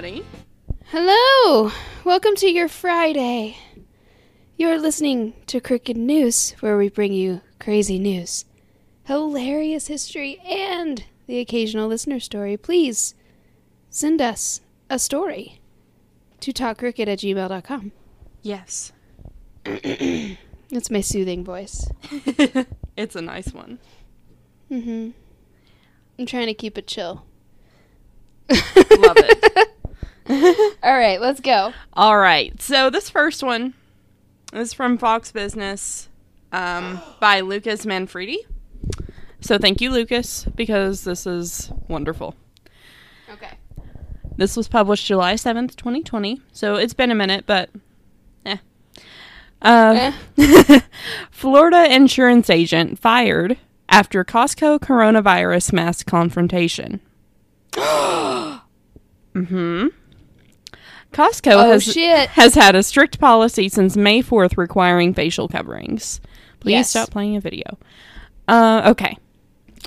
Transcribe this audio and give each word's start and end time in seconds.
everybody. 0.00 0.26
Hello! 0.86 1.70
Welcome 2.04 2.34
to 2.36 2.46
your 2.46 2.68
Friday. 2.68 3.58
You're 4.56 4.78
listening 4.78 5.34
to 5.46 5.60
Crooked 5.60 5.94
News, 5.94 6.52
where 6.60 6.78
we 6.78 6.88
bring 6.88 7.12
you 7.12 7.42
crazy 7.58 7.98
news, 7.98 8.46
hilarious 9.04 9.88
history, 9.88 10.38
and 10.38 11.04
the 11.26 11.38
occasional 11.38 11.86
listener 11.86 12.18
story. 12.18 12.56
Please 12.56 13.14
send 13.90 14.22
us 14.22 14.62
a 14.88 14.98
story 14.98 15.60
to 16.40 16.50
talkcrooked 16.50 17.06
at 17.06 17.18
gmail.com. 17.18 17.92
Yes. 18.40 18.92
That's 19.64 20.90
my 20.90 21.02
soothing 21.02 21.44
voice. 21.44 21.86
it's 22.96 23.16
a 23.16 23.20
nice 23.20 23.52
one. 23.52 23.78
Mm-hmm. 24.70 25.10
I'm 26.18 26.26
trying 26.26 26.46
to 26.46 26.54
keep 26.54 26.78
it 26.78 26.86
chill. 26.86 27.26
Love 28.48 29.16
it. 29.18 29.68
All 30.82 30.96
right, 30.96 31.20
let's 31.20 31.40
go. 31.40 31.72
All 31.92 32.16
right. 32.16 32.60
So 32.62 32.88
this 32.88 33.10
first 33.10 33.42
one 33.42 33.74
is 34.52 34.72
from 34.72 34.96
Fox 34.96 35.32
Business 35.32 36.08
um, 36.52 37.00
by 37.18 37.40
Lucas 37.40 37.84
Manfredi. 37.84 38.46
So 39.40 39.58
thank 39.58 39.80
you, 39.80 39.90
Lucas, 39.90 40.44
because 40.54 41.02
this 41.02 41.26
is 41.26 41.72
wonderful. 41.88 42.36
Okay. 43.32 43.58
This 44.36 44.56
was 44.56 44.68
published 44.68 45.04
July 45.06 45.34
7th, 45.34 45.74
2020. 45.74 46.40
So 46.52 46.76
it's 46.76 46.94
been 46.94 47.10
a 47.10 47.16
minute, 47.16 47.44
but 47.46 47.70
eh. 48.46 48.58
Uh, 49.60 50.12
Florida 51.32 51.92
insurance 51.92 52.48
agent 52.48 53.00
fired 53.00 53.58
after 53.88 54.24
Costco 54.24 54.78
coronavirus 54.78 55.72
mass 55.72 56.04
confrontation. 56.04 57.00
mm-hmm. 57.72 58.60
Costco 61.12 61.52
Oh, 61.52 61.70
has, 61.72 61.82
shit. 61.84 62.28
has 62.30 62.54
had 62.54 62.74
a 62.74 62.82
strict 62.82 63.18
policy 63.18 63.68
since 63.68 63.96
May 63.96 64.22
4th 64.22 64.56
requiring 64.56 65.12
facial 65.14 65.48
coverings. 65.48 66.20
Please 66.60 66.72
Yes. 66.72 66.90
stop 66.90 67.10
playing 67.10 67.36
a 67.36 67.40
video. 67.40 67.78
Uh, 68.48 68.82
okay. 68.86 69.16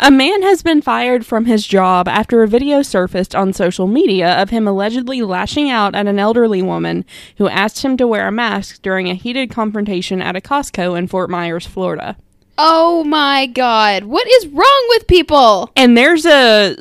a 0.00 0.10
man 0.10 0.42
has 0.42 0.62
been 0.62 0.80
fired 0.80 1.26
from 1.26 1.46
his 1.46 1.66
job 1.66 2.06
after 2.06 2.42
a 2.44 2.48
video 2.48 2.80
surfaced 2.80 3.34
on 3.34 3.52
social 3.52 3.88
media 3.88 4.40
of 4.40 4.50
him 4.50 4.68
allegedly 4.68 5.20
lashing 5.20 5.68
out 5.68 5.96
at 5.96 6.06
an 6.06 6.18
elderly 6.18 6.62
woman 6.62 7.04
who 7.38 7.48
asked 7.48 7.82
him 7.84 7.96
to 7.96 8.06
wear 8.06 8.28
a 8.28 8.32
mask 8.32 8.80
during 8.82 9.08
a 9.08 9.14
heated 9.14 9.50
confrontation 9.50 10.22
at 10.22 10.36
a 10.36 10.40
Costco 10.40 10.96
in 10.96 11.08
Fort 11.08 11.28
Myers, 11.28 11.66
Florida. 11.66 12.16
Oh 12.56 13.02
my 13.04 13.46
god. 13.46 14.04
What 14.04 14.28
is 14.28 14.46
wrong 14.46 14.86
with 14.90 15.06
people? 15.08 15.70
And 15.76 15.96
there's 15.96 16.24
a 16.24 16.76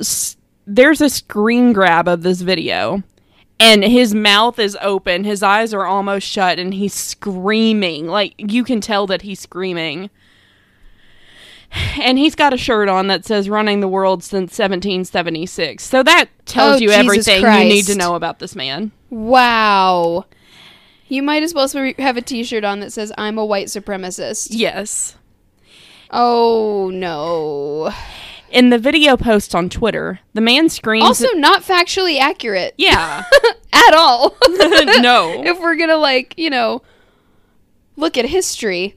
there's 0.67 1.01
a 1.01 1.09
screen 1.09 1.73
grab 1.73 2.07
of 2.07 2.21
this 2.23 2.41
video. 2.41 3.01
And 3.59 3.83
his 3.83 4.13
mouth 4.13 4.59
is 4.59 4.77
open, 4.81 5.23
his 5.23 5.41
eyes 5.41 5.73
are 5.73 5.85
almost 5.85 6.27
shut 6.27 6.59
and 6.59 6.73
he's 6.73 6.93
screaming. 6.93 8.07
Like 8.07 8.35
you 8.37 8.63
can 8.63 8.81
tell 8.81 9.07
that 9.07 9.23
he's 9.23 9.39
screaming. 9.39 10.09
And 11.99 12.17
he's 12.17 12.35
got 12.35 12.53
a 12.53 12.57
shirt 12.57 12.87
on 12.87 13.07
that 13.07 13.25
says 13.25 13.49
running 13.49 13.81
the 13.81 13.87
world 13.89 14.23
since 14.23 14.57
1776. 14.57 15.83
So 15.83 16.01
that 16.03 16.29
tells 16.45 16.77
Oh, 16.77 16.79
you 16.79 16.87
Jesus 16.89 17.27
everything 17.27 17.41
you 17.41 17.69
need 17.75 17.85
to 17.87 17.95
know 17.95 18.15
about 18.15 18.39
this 18.39 18.55
man. 18.55 18.91
Wow. 19.09 20.25
You 21.07 21.23
might 21.23 21.43
as 21.43 21.53
well 21.53 21.67
have 21.97 22.17
a 22.17 22.21
t 22.21 22.43
shirt 22.43 22.63
on 22.63 22.79
that 22.81 22.93
says, 22.93 23.11
I'm 23.17 23.37
a 23.37 23.45
white 23.45 23.67
supremacist. 23.67 24.47
Yes. 24.51 25.17
Oh, 26.09 26.89
no. 26.93 27.91
In 28.49 28.69
the 28.69 28.77
video 28.77 29.17
post 29.17 29.53
on 29.53 29.69
Twitter, 29.69 30.19
the 30.33 30.41
man 30.41 30.69
screams 30.69 31.05
Also, 31.05 31.27
not 31.33 31.63
factually 31.63 32.19
accurate. 32.19 32.73
Yeah. 32.77 33.23
At 33.73 33.93
all. 33.93 34.37
no. 34.47 35.43
if 35.45 35.59
we're 35.59 35.75
gonna, 35.75 35.97
like, 35.97 36.33
you 36.37 36.49
know, 36.49 36.81
look 37.95 38.17
at 38.17 38.25
history. 38.25 38.95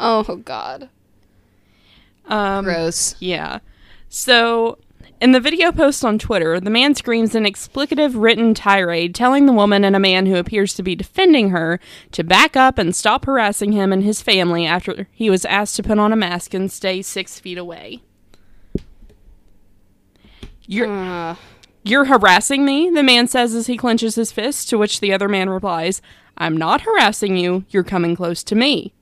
oh, 0.00 0.22
God. 0.44 0.88
Um 2.26 2.64
Gross. 2.64 3.14
Yeah. 3.20 3.60
So, 4.08 4.78
in 5.24 5.32
the 5.32 5.40
video 5.40 5.72
post 5.72 6.04
on 6.04 6.18
Twitter, 6.18 6.60
the 6.60 6.68
man 6.68 6.94
screams 6.94 7.34
an 7.34 7.44
explicative 7.44 8.12
written 8.14 8.52
tirade 8.52 9.14
telling 9.14 9.46
the 9.46 9.54
woman 9.54 9.82
and 9.82 9.96
a 9.96 9.98
man 9.98 10.26
who 10.26 10.36
appears 10.36 10.74
to 10.74 10.82
be 10.82 10.94
defending 10.94 11.48
her 11.48 11.80
to 12.12 12.22
back 12.22 12.58
up 12.58 12.76
and 12.76 12.94
stop 12.94 13.24
harassing 13.24 13.72
him 13.72 13.90
and 13.90 14.04
his 14.04 14.20
family 14.20 14.66
after 14.66 15.08
he 15.10 15.30
was 15.30 15.46
asked 15.46 15.76
to 15.76 15.82
put 15.82 15.98
on 15.98 16.12
a 16.12 16.16
mask 16.16 16.52
and 16.52 16.70
stay 16.70 17.00
six 17.00 17.40
feet 17.40 17.56
away. 17.56 18.02
You're, 20.66 20.88
Uh, 20.88 21.36
you're 21.82 22.04
harassing 22.04 22.66
me, 22.66 22.90
the 22.90 23.02
man 23.02 23.26
says 23.26 23.54
as 23.54 23.66
he 23.66 23.78
clenches 23.78 24.16
his 24.16 24.30
fist, 24.30 24.68
to 24.68 24.76
which 24.76 25.00
the 25.00 25.14
other 25.14 25.28
man 25.30 25.48
replies, 25.48 26.02
I'm 26.36 26.58
not 26.58 26.82
harassing 26.82 27.38
you, 27.38 27.64
you're 27.70 27.82
coming 27.82 28.14
close 28.14 28.44
to 28.44 28.54
me. 28.54 28.92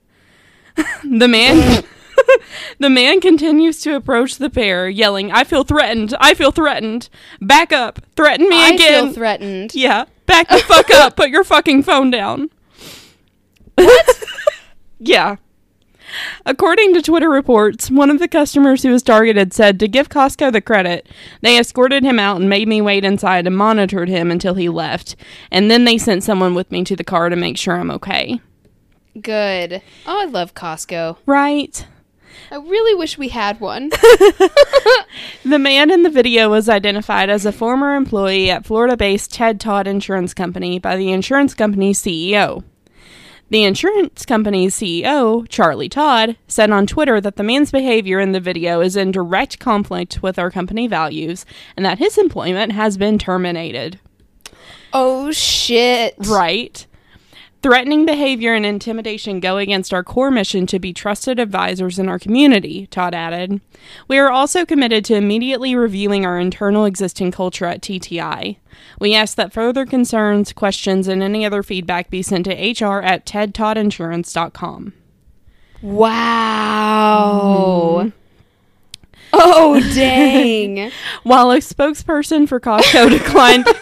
the 1.03 1.27
man 1.27 1.83
The 2.79 2.91
man 2.91 3.21
continues 3.21 3.81
to 3.83 3.95
approach 3.95 4.37
the 4.37 4.51
pair, 4.51 4.89
yelling, 4.89 5.31
I 5.31 5.45
feel 5.45 5.65
threatened, 5.65 6.15
I 6.21 6.35
feel 6.35 6.51
threatened. 6.51 7.09
Back 7.41 7.73
up, 7.73 8.01
threaten 8.17 8.49
me 8.49 8.57
I 8.57 8.71
again. 8.71 9.05
I 9.05 9.07
feel 9.07 9.13
threatened. 9.13 9.75
yeah, 9.75 10.05
back 10.27 10.49
the 10.49 10.59
fuck 10.59 10.91
up, 10.95 11.17
put 11.17 11.31
your 11.31 11.45
fucking 11.45 11.83
phone 11.85 12.11
down. 12.11 12.51
What? 13.77 14.25
yeah. 14.99 15.37
According 16.45 16.93
to 16.95 17.03
Twitter 17.03 17.31
reports, 17.31 17.91
one 17.91 18.11
of 18.11 18.19
the 18.19 18.29
customers 18.29 18.83
who 18.83 18.91
was 18.91 19.03
targeted 19.03 19.55
said 19.55 19.81
to 19.81 19.89
give 19.89 20.11
Costco 20.11 20.53
the 20.53 20.61
credit, 20.61 21.09
they 21.41 21.59
escorted 21.59 22.03
him 22.05 22.19
out 22.19 22.39
and 22.39 22.51
made 22.51 22.69
me 22.69 22.83
wait 22.83 23.05
inside 23.05 23.47
and 23.47 23.57
monitored 23.57 24.09
him 24.11 24.31
until 24.31 24.55
he 24.55 24.69
left. 24.69 25.17
And 25.51 25.71
then 25.71 25.85
they 25.85 25.97
sent 25.97 26.23
someone 26.23 26.55
with 26.55 26.71
me 26.71 26.85
to 26.85 26.97
the 26.97 27.05
car 27.05 27.31
to 27.31 27.37
make 27.37 27.57
sure 27.57 27.77
I'm 27.77 27.91
okay. 27.93 28.41
Good. 29.21 29.81
Oh, 30.07 30.21
I 30.21 30.25
love 30.27 30.55
Costco. 30.55 31.17
Right? 31.25 31.87
I 32.51 32.57
really 32.57 32.95
wish 32.95 33.19
we 33.19 33.29
had 33.29 33.61
one. 33.61 33.91
The 35.45 35.59
man 35.59 35.91
in 35.91 36.05
the 36.05 36.11
video 36.11 36.51
was 36.51 36.69
identified 36.69 37.29
as 37.29 37.45
a 37.45 37.53
former 37.53 37.97
employee 37.97 38.49
at 38.49 38.65
Florida 38.65 38.97
based 38.97 39.33
Ted 39.33 39.61
Todd 39.61 39.89
Insurance 39.89 40.35
Company 40.35 40.79
by 40.79 40.97
the 40.97 41.11
insurance 41.11 41.53
company's 41.53 42.01
CEO. 42.01 42.63
The 43.51 43.65
insurance 43.65 44.25
company's 44.25 44.77
CEO, 44.77 45.47
Charlie 45.49 45.89
Todd, 45.89 46.37
said 46.47 46.71
on 46.71 46.87
Twitter 46.87 47.21
that 47.21 47.37
the 47.37 47.43
man's 47.43 47.71
behavior 47.71 48.21
in 48.21 48.33
the 48.33 48.41
video 48.41 48.81
is 48.81 48.97
in 48.97 49.11
direct 49.11 49.59
conflict 49.59 50.23
with 50.23 50.39
our 50.39 50.51
company 50.51 50.87
values 50.87 51.45
and 51.77 51.85
that 51.85 51.99
his 51.99 52.17
employment 52.17 52.73
has 52.73 52.97
been 52.97 53.19
terminated. 53.19 53.99
oh, 54.93 55.33
shit. 55.33 56.15
Right. 56.19 56.87
Threatening 57.63 58.05
behavior 58.05 58.55
and 58.55 58.67
intimidation 58.67 59.39
go 59.39 59.57
against 59.57 59.95
our 59.95 60.03
core 60.03 60.33
mission 60.33 60.67
to 60.67 60.81
be 60.81 60.93
trusted 60.93 61.39
advisors 61.39 61.97
in 61.97 62.09
our 62.09 62.19
community, 62.19 62.89
Todd 62.89 63.15
added. 63.15 63.61
We 64.09 64.19
are 64.19 64.33
also 64.33 64.67
committed 64.67 65.05
to 65.05 65.15
immediately 65.15 65.77
reviewing 65.77 66.27
our 66.27 66.41
internal 66.41 66.85
existing 66.85 67.31
culture 67.31 67.67
at 67.67 67.81
TTI. 67.81 68.57
We 68.99 69.15
ask 69.15 69.37
that 69.37 69.53
further 69.53 69.87
concerns, 69.87 70.53
questions, 70.53 71.07
and 71.07 71.23
any 71.23 71.47
other 71.47 71.63
feedback 71.63 72.11
be 72.11 72.21
sent 72.21 72.47
to 72.47 72.51
hr 72.51 73.01
at 73.01 73.25
tedtoddinsurance.com. 73.27 74.93
Wow. 75.83 77.21
Mm-hmm. 78.01 78.19
Oh, 79.35 79.81
dang. 79.95 80.91
While 81.23 81.53
a 81.53 81.59
spokesperson 81.59 82.49
for 82.49 82.59
Costco 82.59 83.09
declined. 83.11 83.67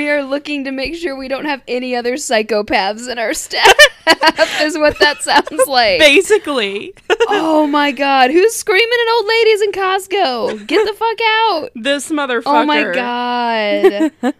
we 0.00 0.08
are 0.08 0.22
looking 0.22 0.64
to 0.64 0.72
make 0.72 0.94
sure 0.94 1.14
we 1.14 1.28
don't 1.28 1.44
have 1.44 1.60
any 1.68 1.94
other 1.94 2.14
psychopaths 2.14 3.06
in 3.06 3.18
our 3.18 3.34
staff, 3.34 3.70
is 4.62 4.78
what 4.78 4.98
that 4.98 5.22
sounds 5.22 5.66
like. 5.66 5.98
Basically, 5.98 6.94
oh 7.28 7.66
my 7.66 7.92
god. 7.92 8.30
Who's 8.30 8.56
screaming 8.56 8.98
at 9.02 9.12
old 9.12 9.26
ladies 9.26 9.60
in 9.60 9.72
Costco? 9.72 10.66
Get 10.66 10.86
the 10.86 10.94
fuck 10.94 11.18
out. 11.22 11.70
this 11.74 12.10
motherfucker. 12.10 12.42
Oh 12.46 12.64
my 12.64 12.82
god. 12.94 14.12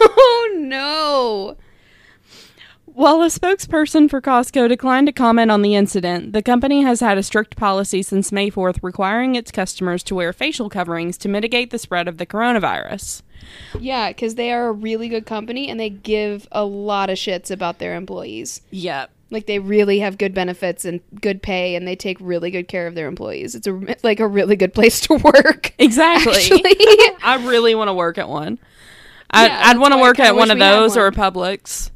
oh 0.00 0.54
no. 0.56 1.56
While 2.86 3.22
a 3.22 3.26
spokesperson 3.26 4.10
for 4.10 4.20
Costco 4.20 4.68
declined 4.68 5.06
to 5.06 5.12
comment 5.12 5.52
on 5.52 5.62
the 5.62 5.76
incident, 5.76 6.32
the 6.32 6.42
company 6.42 6.82
has 6.82 6.98
had 6.98 7.16
a 7.16 7.22
strict 7.22 7.56
policy 7.56 8.02
since 8.02 8.32
May 8.32 8.50
4th 8.50 8.80
requiring 8.82 9.36
its 9.36 9.52
customers 9.52 10.02
to 10.02 10.16
wear 10.16 10.32
facial 10.32 10.68
coverings 10.68 11.16
to 11.18 11.28
mitigate 11.28 11.70
the 11.70 11.78
spread 11.78 12.08
of 12.08 12.18
the 12.18 12.26
coronavirus. 12.26 13.22
Yeah, 13.78 14.08
because 14.10 14.34
they 14.36 14.52
are 14.52 14.68
a 14.68 14.72
really 14.72 15.08
good 15.08 15.26
company 15.26 15.68
and 15.68 15.78
they 15.78 15.90
give 15.90 16.46
a 16.52 16.64
lot 16.64 17.10
of 17.10 17.16
shits 17.18 17.50
about 17.50 17.78
their 17.78 17.94
employees. 17.94 18.60
Yep. 18.70 19.10
Like 19.30 19.46
they 19.46 19.58
really 19.58 19.98
have 19.98 20.16
good 20.16 20.32
benefits 20.32 20.86
and 20.86 21.00
good 21.20 21.42
pay, 21.42 21.74
and 21.74 21.86
they 21.86 21.94
take 21.96 22.16
really 22.18 22.50
good 22.50 22.66
care 22.66 22.86
of 22.86 22.94
their 22.94 23.06
employees. 23.08 23.54
It's 23.54 23.66
a 23.66 23.72
like 24.02 24.20
a 24.20 24.26
really 24.26 24.56
good 24.56 24.72
place 24.72 25.00
to 25.02 25.14
work. 25.16 25.74
Exactly. 25.78 26.34
I 27.22 27.42
really 27.46 27.74
want 27.74 27.88
to 27.88 27.94
work 27.94 28.16
at 28.18 28.28
one. 28.28 28.58
I, 29.30 29.46
Yeah, 29.46 29.62
I'd 29.66 29.78
want 29.78 29.92
to 29.92 30.00
work 30.00 30.18
at 30.18 30.34
one 30.34 30.50
of 30.50 30.58
those 30.58 30.96
or 30.96 31.06
a. 31.08 31.12
Publix. 31.12 31.90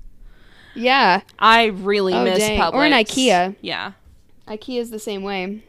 yeah, 0.74 1.22
I 1.38 1.66
really 1.66 2.12
Oh, 2.12 2.22
miss 2.24 2.38
dang. 2.38 2.60
Publix. 2.60 2.74
Or 2.74 2.84
an 2.84 2.92
IKEA. 2.92 3.56
Yeah. 3.62 3.92
IKEA 4.46 4.80
is 4.80 4.90
the 4.90 4.98
same 4.98 5.22
way. 5.22 5.62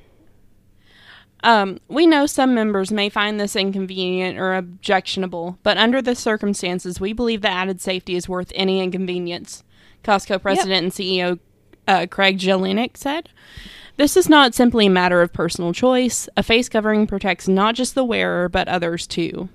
Um, 1.43 1.79
we 1.89 2.07
know 2.07 2.25
some 2.25 2.55
members 2.55 2.91
may 2.91 3.09
find 3.09 3.37
this 3.37 3.55
inconvenient 3.55 4.39
or 4.39 4.53
objectionable, 4.53 5.59
but 5.61 5.77
under 5.77 6.01
the 6.01 6.15
circumstances, 6.15 7.01
we 7.01 7.11
believe 7.11 7.41
the 7.41 7.49
added 7.49 7.81
safety 7.81 8.15
is 8.15 8.29
worth 8.29 8.51
any 8.55 8.81
inconvenience. 8.81 9.63
Costco 10.03 10.41
president 10.41 10.83
and 10.83 10.91
CEO 10.93 11.39
uh, 11.87 12.07
Craig 12.09 12.39
Jelinek 12.39 12.95
said. 12.95 13.29
This 13.97 14.17
is 14.17 14.29
not 14.29 14.55
simply 14.55 14.87
a 14.87 14.89
matter 14.89 15.21
of 15.21 15.33
personal 15.33 15.73
choice. 15.73 16.27
A 16.35 16.43
face 16.43 16.69
covering 16.69 17.05
protects 17.05 17.47
not 17.47 17.75
just 17.75 17.93
the 17.93 18.05
wearer, 18.05 18.49
but 18.49 18.67
others 18.67 19.05
too. 19.05 19.49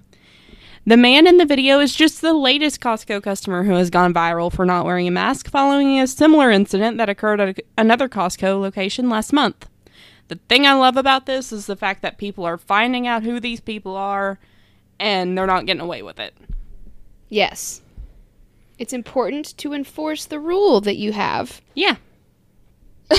The 0.86 0.96
man 0.96 1.26
in 1.26 1.38
the 1.38 1.44
video 1.44 1.80
is 1.80 1.94
just 1.94 2.20
the 2.20 2.32
latest 2.32 2.80
Costco 2.80 3.22
customer 3.22 3.64
who 3.64 3.72
has 3.72 3.90
gone 3.90 4.14
viral 4.14 4.52
for 4.52 4.64
not 4.64 4.84
wearing 4.84 5.08
a 5.08 5.10
mask 5.10 5.50
following 5.50 6.00
a 6.00 6.06
similar 6.06 6.50
incident 6.50 6.98
that 6.98 7.08
occurred 7.08 7.40
at 7.40 7.60
another 7.76 8.08
Costco 8.08 8.60
location 8.60 9.10
last 9.10 9.32
month. 9.32 9.68
The 10.28 10.36
thing 10.48 10.66
I 10.66 10.74
love 10.74 10.96
about 10.96 11.26
this 11.26 11.52
is 11.52 11.66
the 11.66 11.76
fact 11.76 12.02
that 12.02 12.18
people 12.18 12.44
are 12.44 12.58
finding 12.58 13.06
out 13.06 13.22
who 13.22 13.40
these 13.40 13.60
people 13.60 13.96
are 13.96 14.38
and 15.00 15.36
they're 15.36 15.46
not 15.46 15.66
getting 15.66 15.80
away 15.80 16.02
with 16.02 16.18
it. 16.20 16.34
Yes. 17.28 17.82
It's 18.78 18.92
important 18.92 19.56
to 19.58 19.72
enforce 19.72 20.24
the 20.24 20.38
rule 20.38 20.80
that 20.82 20.96
you 20.96 21.12
have. 21.12 21.60
Yeah. 21.74 21.96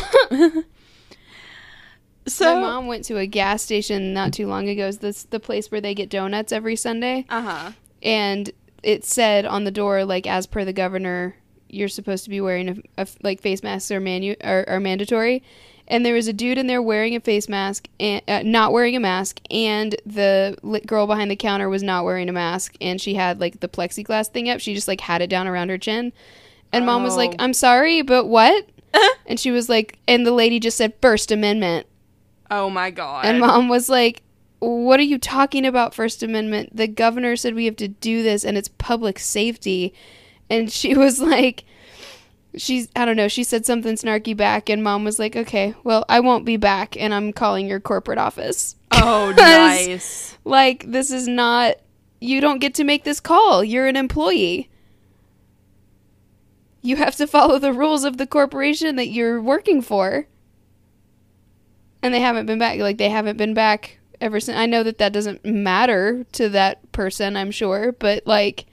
So 2.29 2.55
my 2.55 2.61
mom 2.61 2.87
went 2.87 3.05
to 3.05 3.17
a 3.17 3.25
gas 3.25 3.63
station 3.63 4.13
not 4.13 4.33
too 4.33 4.47
long 4.47 4.69
ago. 4.69 4.87
It's 4.87 4.97
this 4.97 5.23
the 5.23 5.39
place 5.39 5.71
where 5.71 5.81
they 5.81 5.95
get 5.95 6.09
donuts 6.09 6.51
every 6.51 6.75
Sunday. 6.75 7.25
Uh 7.29 7.41
huh. 7.41 7.71
And 8.01 8.51
it 8.83 9.03
said 9.03 9.45
on 9.45 9.63
the 9.63 9.71
door, 9.71 10.05
like 10.05 10.27
as 10.27 10.45
per 10.45 10.63
the 10.63 10.73
governor, 10.73 11.35
you're 11.69 11.87
supposed 11.87 12.23
to 12.25 12.29
be 12.29 12.41
wearing 12.41 12.83
a, 12.97 13.03
a 13.03 13.07
like 13.23 13.41
face 13.41 13.63
masks 13.63 13.91
are 13.91 13.99
manu 13.99 14.35
are, 14.43 14.65
are 14.67 14.79
mandatory. 14.79 15.43
And 15.89 16.05
there 16.05 16.13
was 16.13 16.27
a 16.27 16.33
dude 16.33 16.59
in 16.59 16.67
there 16.67 16.81
wearing 16.81 17.15
a 17.15 17.19
face 17.19 17.49
mask 17.49 17.87
and 17.99 18.21
uh, 18.27 18.43
not 18.43 18.71
wearing 18.71 18.95
a 18.95 18.99
mask, 18.99 19.41
and 19.49 19.95
the 20.05 20.55
girl 20.85 21.07
behind 21.07 21.31
the 21.31 21.35
counter 21.35 21.67
was 21.67 21.81
not 21.81 22.05
wearing 22.05 22.29
a 22.29 22.33
mask, 22.33 22.75
and 22.79 23.01
she 23.01 23.15
had 23.15 23.39
like 23.39 23.59
the 23.59 23.67
plexiglass 23.67 24.27
thing 24.27 24.49
up. 24.49 24.59
She 24.59 24.75
just 24.75 24.87
like 24.87 25.01
had 25.01 25.21
it 25.21 25.31
down 25.31 25.47
around 25.47 25.69
her 25.69 25.79
chin, 25.79 26.13
and 26.71 26.83
oh. 26.83 26.85
mom 26.85 27.03
was 27.03 27.17
like, 27.17 27.31
oh. 27.31 27.35
"I'm 27.39 27.53
sorry, 27.53 28.03
but 28.03 28.25
what?" 28.25 28.67
and 29.25 29.39
she 29.39 29.51
was 29.51 29.69
like, 29.69 29.97
and 30.07 30.25
the 30.25 30.31
lady 30.31 30.59
just 30.59 30.77
said 30.77 30.93
First 31.01 31.31
Amendment. 31.31 31.87
Oh 32.51 32.69
my 32.69 32.89
god. 32.89 33.25
And 33.25 33.39
mom 33.39 33.69
was 33.69 33.89
like, 33.89 34.23
What 34.59 34.99
are 34.99 35.03
you 35.03 35.17
talking 35.17 35.65
about, 35.65 35.93
First 35.93 36.23
Amendment? 36.23 36.75
The 36.75 36.87
governor 36.87 37.35
said 37.35 37.55
we 37.55 37.65
have 37.65 37.75
to 37.77 37.87
do 37.87 38.23
this 38.23 38.43
and 38.43 38.57
it's 38.57 38.69
public 38.77 39.19
safety. 39.19 39.93
And 40.49 40.71
she 40.71 40.95
was 40.95 41.19
like, 41.19 41.63
She's, 42.57 42.89
I 42.95 43.05
don't 43.05 43.15
know, 43.15 43.27
she 43.27 43.43
said 43.43 43.65
something 43.65 43.95
snarky 43.95 44.35
back, 44.35 44.69
and 44.69 44.83
mom 44.83 45.03
was 45.03 45.19
like, 45.19 45.35
Okay, 45.35 45.75
well, 45.83 46.05
I 46.09 46.19
won't 46.19 46.45
be 46.45 46.57
back, 46.57 46.97
and 46.97 47.13
I'm 47.13 47.31
calling 47.31 47.67
your 47.67 47.79
corporate 47.79 48.17
office. 48.17 48.75
Oh, 48.91 49.33
nice. 49.37 50.37
like, 50.43 50.91
this 50.91 51.11
is 51.11 51.27
not, 51.27 51.75
you 52.19 52.41
don't 52.41 52.59
get 52.59 52.73
to 52.75 52.83
make 52.83 53.03
this 53.03 53.19
call. 53.19 53.63
You're 53.63 53.87
an 53.87 53.95
employee. 53.95 54.69
You 56.81 56.95
have 56.95 57.15
to 57.17 57.27
follow 57.27 57.59
the 57.59 57.73
rules 57.73 58.03
of 58.03 58.17
the 58.17 58.27
corporation 58.27 58.95
that 58.95 59.09
you're 59.09 59.41
working 59.41 59.81
for 59.81 60.27
and 62.01 62.13
they 62.13 62.19
haven't 62.19 62.45
been 62.45 62.59
back. 62.59 62.79
Like 62.79 62.97
they 62.97 63.09
haven't 63.09 63.37
been 63.37 63.53
back 63.53 63.99
ever 64.21 64.39
since. 64.39 64.57
I 64.57 64.65
know 64.65 64.83
that 64.83 64.97
that 64.99 65.13
doesn't 65.13 65.45
matter 65.45 66.25
to 66.33 66.49
that 66.49 66.91
person, 66.91 67.35
I'm 67.35 67.51
sure, 67.51 67.91
but 67.93 68.25
like, 68.25 68.65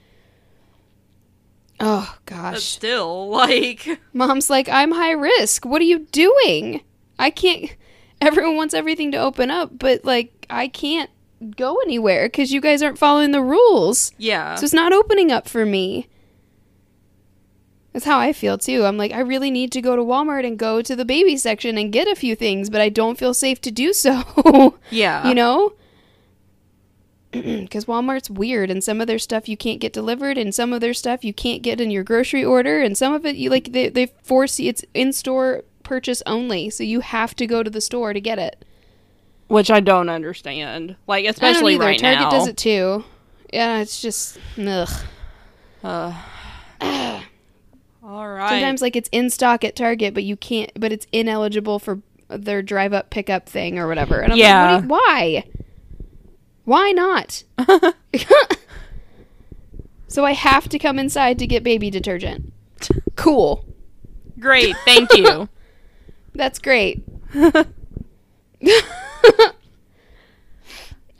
oh 1.80 2.16
gosh, 2.26 2.54
but 2.54 2.62
still 2.62 3.28
like, 3.30 4.00
mom's 4.12 4.50
like, 4.50 4.68
I'm 4.68 4.92
high 4.92 5.12
risk. 5.12 5.64
What 5.64 5.80
are 5.80 5.86
you 5.86 6.00
doing? 6.12 6.82
I 7.18 7.30
can't. 7.30 7.74
Everyone 8.20 8.56
wants 8.56 8.74
everything 8.74 9.12
to 9.12 9.18
open 9.18 9.50
up, 9.50 9.78
but 9.78 10.04
like, 10.04 10.46
I 10.48 10.68
can't 10.68 11.10
go 11.56 11.76
anywhere 11.80 12.28
because 12.28 12.52
you 12.52 12.60
guys 12.60 12.82
aren't 12.82 12.98
following 12.98 13.30
the 13.30 13.42
rules. 13.42 14.12
Yeah. 14.18 14.54
So 14.54 14.64
it's 14.64 14.72
not 14.72 14.92
opening 14.92 15.30
up 15.30 15.48
for 15.48 15.66
me. 15.66 16.08
That's 17.92 18.04
how 18.04 18.18
I 18.18 18.34
feel 18.34 18.58
too. 18.58 18.84
I'm 18.84 18.98
like, 18.98 19.12
I 19.12 19.20
really 19.20 19.50
need 19.50 19.72
to 19.72 19.80
go 19.80 19.96
to 19.96 20.02
Walmart 20.02 20.46
and 20.46 20.58
go 20.58 20.82
to 20.82 20.94
the 20.94 21.06
baby 21.06 21.36
section 21.36 21.78
and 21.78 21.92
get 21.92 22.06
a 22.06 22.14
few 22.14 22.36
things, 22.36 22.68
but 22.68 22.80
I 22.82 22.90
don't 22.90 23.18
feel 23.18 23.32
safe 23.32 23.60
to 23.62 23.70
do 23.70 23.94
so. 23.94 24.78
yeah. 24.90 25.26
You 25.26 25.34
know? 25.34 25.72
Because 27.66 27.86
Walmart's 27.86 28.30
weird, 28.30 28.70
and 28.70 28.82
some 28.82 29.00
of 29.00 29.06
their 29.06 29.18
stuff 29.18 29.48
you 29.48 29.56
can't 29.56 29.80
get 29.80 29.92
delivered, 29.92 30.38
and 30.38 30.54
some 30.54 30.72
of 30.72 30.80
their 30.80 30.94
stuff 30.94 31.24
you 31.24 31.34
can't 31.34 31.62
get 31.62 31.80
in 31.80 31.90
your 31.90 32.04
grocery 32.04 32.44
order, 32.44 32.80
and 32.80 32.96
some 32.96 33.12
of 33.12 33.26
it 33.26 33.36
you 33.36 33.50
like 33.50 33.72
they, 33.72 33.88
they 33.88 34.06
force 34.22 34.58
you, 34.60 34.68
it's 34.68 34.84
in 34.94 35.12
store 35.12 35.64
purchase 35.82 36.22
only, 36.26 36.70
so 36.70 36.82
you 36.82 37.00
have 37.00 37.34
to 37.36 37.46
go 37.46 37.62
to 37.62 37.70
the 37.70 37.80
store 37.80 38.12
to 38.12 38.20
get 38.20 38.38
it. 38.38 38.64
Which 39.48 39.70
I 39.70 39.80
don't 39.80 40.08
understand. 40.08 40.96
Like, 41.06 41.24
especially 41.24 41.78
right 41.78 41.98
Target 41.98 42.02
now. 42.02 42.30
Target 42.30 42.38
does 42.38 42.48
it 42.48 42.56
too. 42.56 43.04
Yeah, 43.52 43.78
it's 43.78 44.02
just, 44.02 44.38
ugh. 44.58 44.90
Uh. 45.84 46.12
All 48.02 48.28
right. 48.28 48.50
Sometimes 48.50 48.82
like 48.82 48.96
it's 48.96 49.08
in 49.12 49.30
stock 49.30 49.64
at 49.64 49.76
Target, 49.76 50.14
but 50.14 50.24
you 50.24 50.36
can't. 50.36 50.70
But 50.78 50.92
it's 50.92 51.06
ineligible 51.12 51.78
for 51.78 52.00
their 52.28 52.62
drive 52.62 52.92
up 52.92 53.10
pickup 53.10 53.48
thing 53.48 53.78
or 53.78 53.86
whatever. 53.88 54.20
And 54.20 54.32
I'm 54.32 54.38
yeah. 54.38 54.72
Like, 54.74 54.82
you, 54.82 54.88
why? 54.88 55.44
Why 56.66 56.90
not? 56.90 57.44
so 60.08 60.24
I 60.24 60.32
have 60.32 60.68
to 60.68 60.78
come 60.78 60.98
inside 60.98 61.38
to 61.38 61.46
get 61.46 61.62
baby 61.62 61.90
detergent. 61.90 62.52
Cool. 63.14 63.64
Great. 64.38 64.76
Thank 64.84 65.16
you. 65.16 65.48
That's 66.34 66.58
great. 66.58 67.04
All 67.34 67.54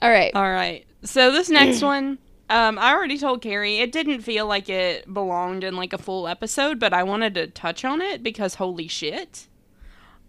right. 0.03 0.35
All 0.35 0.51
right. 0.51 0.85
So 1.05 1.31
this 1.31 1.49
next 1.49 1.81
one 1.83 2.19
um, 2.51 2.79
I 2.79 2.93
already 2.93 3.19
told 3.19 3.41
Carrie 3.41 3.79
it 3.79 3.93
didn't 3.93 4.23
feel 4.23 4.47
like 4.47 4.69
it 4.69 5.13
belonged 5.13 5.63
in 5.63 5.77
like 5.77 5.93
a 5.93 5.99
full 5.99 6.27
episode, 6.27 6.81
but 6.81 6.93
I 6.93 7.05
wanted 7.05 7.35
to 7.35 7.47
touch 7.47 7.85
on 7.85 8.01
it 8.01 8.23
because 8.23 8.57
holy 8.57 8.89
shit. 8.89 9.47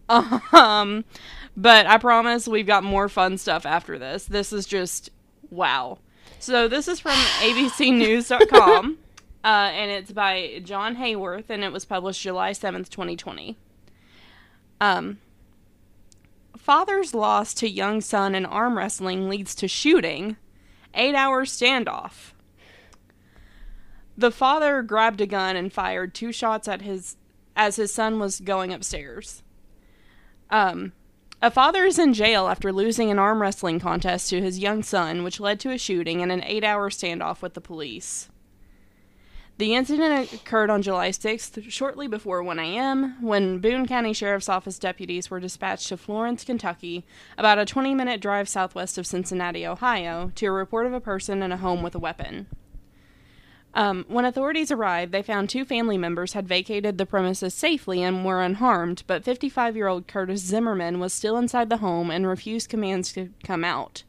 Um, 0.10 1.06
but 1.58 1.88
I 1.88 1.98
promise 1.98 2.48
we've 2.48 2.68
got 2.68 2.84
more 2.84 3.10
fun 3.10 3.40
stuff 3.40 3.66
after 3.66 3.98
this. 3.98 4.26
This 4.26 4.54
is 4.54 4.68
just 4.68 5.10
wow. 5.50 5.98
So 6.40 6.68
this 6.68 6.88
is 6.88 7.00
from 7.00 7.12
abcnews.com, 7.42 8.98
uh, 9.44 9.48
and 9.48 9.92
it's 9.92 10.12
by 10.12 10.62
John 10.64 10.96
Hayworth, 10.98 11.50
and 11.50 11.64
it 11.64 11.72
was 11.72 11.84
published 11.84 12.22
July 12.22 12.52
7th, 12.52 12.90
2020. 12.90 13.58
Um, 14.80 15.18
father's 16.56 17.16
loss 17.16 17.56
to 17.56 17.68
young 17.68 18.02
son 18.02 18.36
in 18.36 18.46
arm 18.46 18.78
wrestling 18.78 19.28
leads 19.28 19.56
to 19.56 19.68
shooting 19.68 20.38
eight 20.94 21.16
hour 21.16 21.44
standoff. 21.44 22.34
The 24.16 24.32
father 24.32 24.84
grabbed 24.84 25.22
a 25.22 25.28
gun 25.28 25.56
and 25.56 25.74
fired 25.74 26.14
two 26.14 26.32
shots 26.32 26.68
at 26.68 26.84
his 26.84 27.18
as 27.56 27.78
his 27.78 27.92
son 27.92 28.20
was 28.20 28.40
going 28.40 28.72
upstairs. 28.72 29.42
Um, 30.52 30.94
a 31.42 31.52
father 31.52 31.86
is 31.86 32.00
in 32.00 32.14
jail 32.14 32.48
after 32.48 32.72
losing 32.72 33.12
an 33.12 33.20
arm 33.20 33.42
wrestling 33.42 33.80
contest 33.80 34.30
to 34.30 34.42
his 34.42 34.60
young 34.60 34.82
son, 34.82 35.24
which 35.24 35.40
led 35.40 35.60
to 35.60 35.72
a 35.72 35.78
shooting 35.78 36.22
and 36.22 36.32
an 36.32 36.44
eight 36.44 36.64
hour 36.64 36.90
standoff 36.90 37.42
with 37.42 37.54
the 37.54 37.62
police. 37.62 38.30
The 39.58 39.74
incident 39.74 40.34
occurred 40.34 40.70
on 40.70 40.84
July 40.84 41.10
6th, 41.10 41.72
shortly 41.72 42.08
before 42.08 42.44
1 42.44 42.60
a.m., 42.60 43.18
when 43.22 43.58
Boone 43.58 43.88
County 43.88 44.14
Sheriff's 44.14 44.50
Office 44.50 44.78
deputies 44.78 45.32
were 45.32 45.40
dispatched 45.40 45.88
to 45.88 45.98
Florence, 45.98 46.44
Kentucky, 46.44 47.06
about 47.40 47.58
a 47.58 47.66
20 47.66 47.96
minute 47.96 48.22
drive 48.22 48.48
southwest 48.48 49.00
of 49.00 49.08
Cincinnati, 49.08 49.66
Ohio, 49.66 50.32
to 50.36 50.46
a 50.46 50.52
report 50.52 50.86
of 50.86 50.94
a 50.94 51.02
person 51.02 51.42
in 51.42 51.52
a 51.52 51.58
home 51.58 51.82
with 51.82 51.96
a 51.96 52.00
weapon. 52.00 52.46
Um, 53.78 54.06
when 54.08 54.26
authorities 54.26 54.72
arrived, 54.72 55.12
they 55.12 55.22
found 55.22 55.52
two 55.52 55.64
family 55.64 56.00
members 56.00 56.34
had 56.34 56.48
vacated 56.48 56.98
the 56.98 57.06
premises 57.06 57.54
safely 57.54 58.02
and 58.02 58.26
were 58.26 58.42
unharmed, 58.42 59.04
but 59.06 59.24
55 59.24 59.76
year 59.76 59.88
old 59.88 60.08
Curtis 60.08 60.42
Zimmerman 60.42 61.00
was 61.00 61.14
still 61.14 61.38
inside 61.38 61.70
the 61.70 61.78
home 61.78 62.10
and 62.10 62.26
refused 62.26 62.70
commands 62.70 63.14
to 63.14 63.30
come 63.44 63.64
out. 63.64 64.02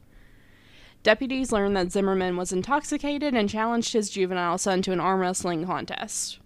Deputies 1.02 1.52
learned 1.52 1.76
that 1.76 1.92
Zimmerman 1.92 2.38
was 2.38 2.50
intoxicated 2.50 3.34
and 3.34 3.50
challenged 3.50 3.92
his 3.92 4.08
juvenile 4.08 4.56
son 4.56 4.80
to 4.80 4.92
an 4.92 5.00
arm 5.00 5.20
wrestling 5.20 5.66
contest. 5.66 6.38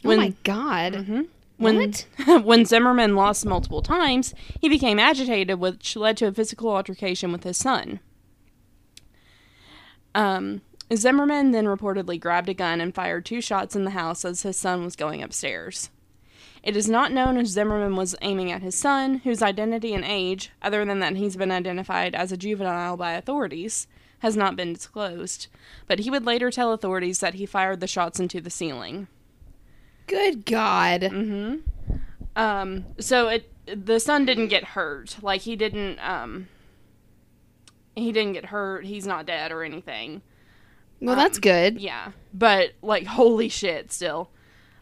When, 0.00 0.18
oh 0.18 0.22
my 0.22 0.34
god. 0.42 0.94
Mm-hmm, 0.94 1.20
when, 1.58 1.92
when 2.42 2.64
Zimmerman 2.64 3.16
lost 3.16 3.44
multiple 3.44 3.82
times, 3.82 4.32
he 4.62 4.70
became 4.70 4.98
agitated, 4.98 5.60
which 5.60 5.94
led 5.94 6.16
to 6.16 6.28
a 6.28 6.32
physical 6.32 6.70
altercation 6.70 7.32
with 7.32 7.44
his 7.44 7.58
son. 7.58 8.00
Um, 10.14 10.62
Zimmerman 10.94 11.50
then 11.50 11.64
reportedly 11.64 12.20
grabbed 12.20 12.48
a 12.48 12.54
gun 12.54 12.80
and 12.80 12.94
fired 12.94 13.24
two 13.24 13.40
shots 13.40 13.74
in 13.74 13.84
the 13.84 13.90
house 13.90 14.24
as 14.24 14.42
his 14.42 14.56
son 14.56 14.84
was 14.84 14.96
going 14.96 15.22
upstairs. 15.22 15.90
It 16.62 16.76
is 16.76 16.88
not 16.88 17.12
known 17.12 17.36
if 17.36 17.46
Zimmerman 17.46 17.96
was 17.96 18.16
aiming 18.22 18.50
at 18.50 18.62
his 18.62 18.74
son, 18.74 19.18
whose 19.18 19.42
identity 19.42 19.94
and 19.94 20.04
age, 20.04 20.50
other 20.62 20.84
than 20.84 20.98
that 21.00 21.16
he's 21.16 21.36
been 21.36 21.50
identified 21.52 22.14
as 22.14 22.32
a 22.32 22.36
juvenile 22.36 22.96
by 22.96 23.12
authorities, 23.12 23.86
has 24.20 24.36
not 24.36 24.56
been 24.56 24.72
disclosed, 24.72 25.46
but 25.86 26.00
he 26.00 26.10
would 26.10 26.24
later 26.24 26.50
tell 26.50 26.72
authorities 26.72 27.20
that 27.20 27.34
he 27.34 27.46
fired 27.46 27.80
the 27.80 27.86
shots 27.86 28.18
into 28.18 28.40
the 28.40 28.50
ceiling. 28.50 29.06
Good 30.06 30.44
God. 30.44 31.02
Mm-hmm. 31.02 31.56
Um, 32.34 32.84
so 32.98 33.28
it 33.28 33.50
the 33.66 33.98
son 33.98 34.24
didn't 34.24 34.48
get 34.48 34.64
hurt. 34.64 35.16
Like 35.22 35.42
he 35.42 35.56
didn't 35.56 35.98
um 35.98 36.48
He 37.94 38.12
didn't 38.12 38.34
get 38.34 38.46
hurt. 38.46 38.84
He's 38.84 39.06
not 39.06 39.26
dead 39.26 39.52
or 39.52 39.62
anything. 39.64 40.22
Well, 41.00 41.16
that's 41.16 41.38
good. 41.38 41.80
Yeah, 41.80 42.12
but 42.32 42.72
like, 42.82 43.06
holy 43.06 43.48
shit, 43.48 43.92
still. 43.92 44.30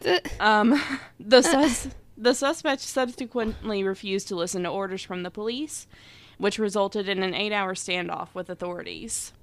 The- 0.01 0.21
Um, 0.39 0.81
the 1.19 1.41
sus- 1.41 1.89
the 2.17 2.33
suspect 2.33 2.81
subsequently 2.81 3.83
refused 3.83 4.27
to 4.29 4.35
listen 4.35 4.63
to 4.63 4.69
orders 4.69 5.03
from 5.03 5.23
the 5.23 5.31
police, 5.31 5.87
which 6.37 6.57
resulted 6.59 7.09
in 7.09 7.21
an 7.23 7.33
eight-hour 7.33 7.73
standoff 7.75 8.29
with 8.33 8.49
authorities. 8.49 9.33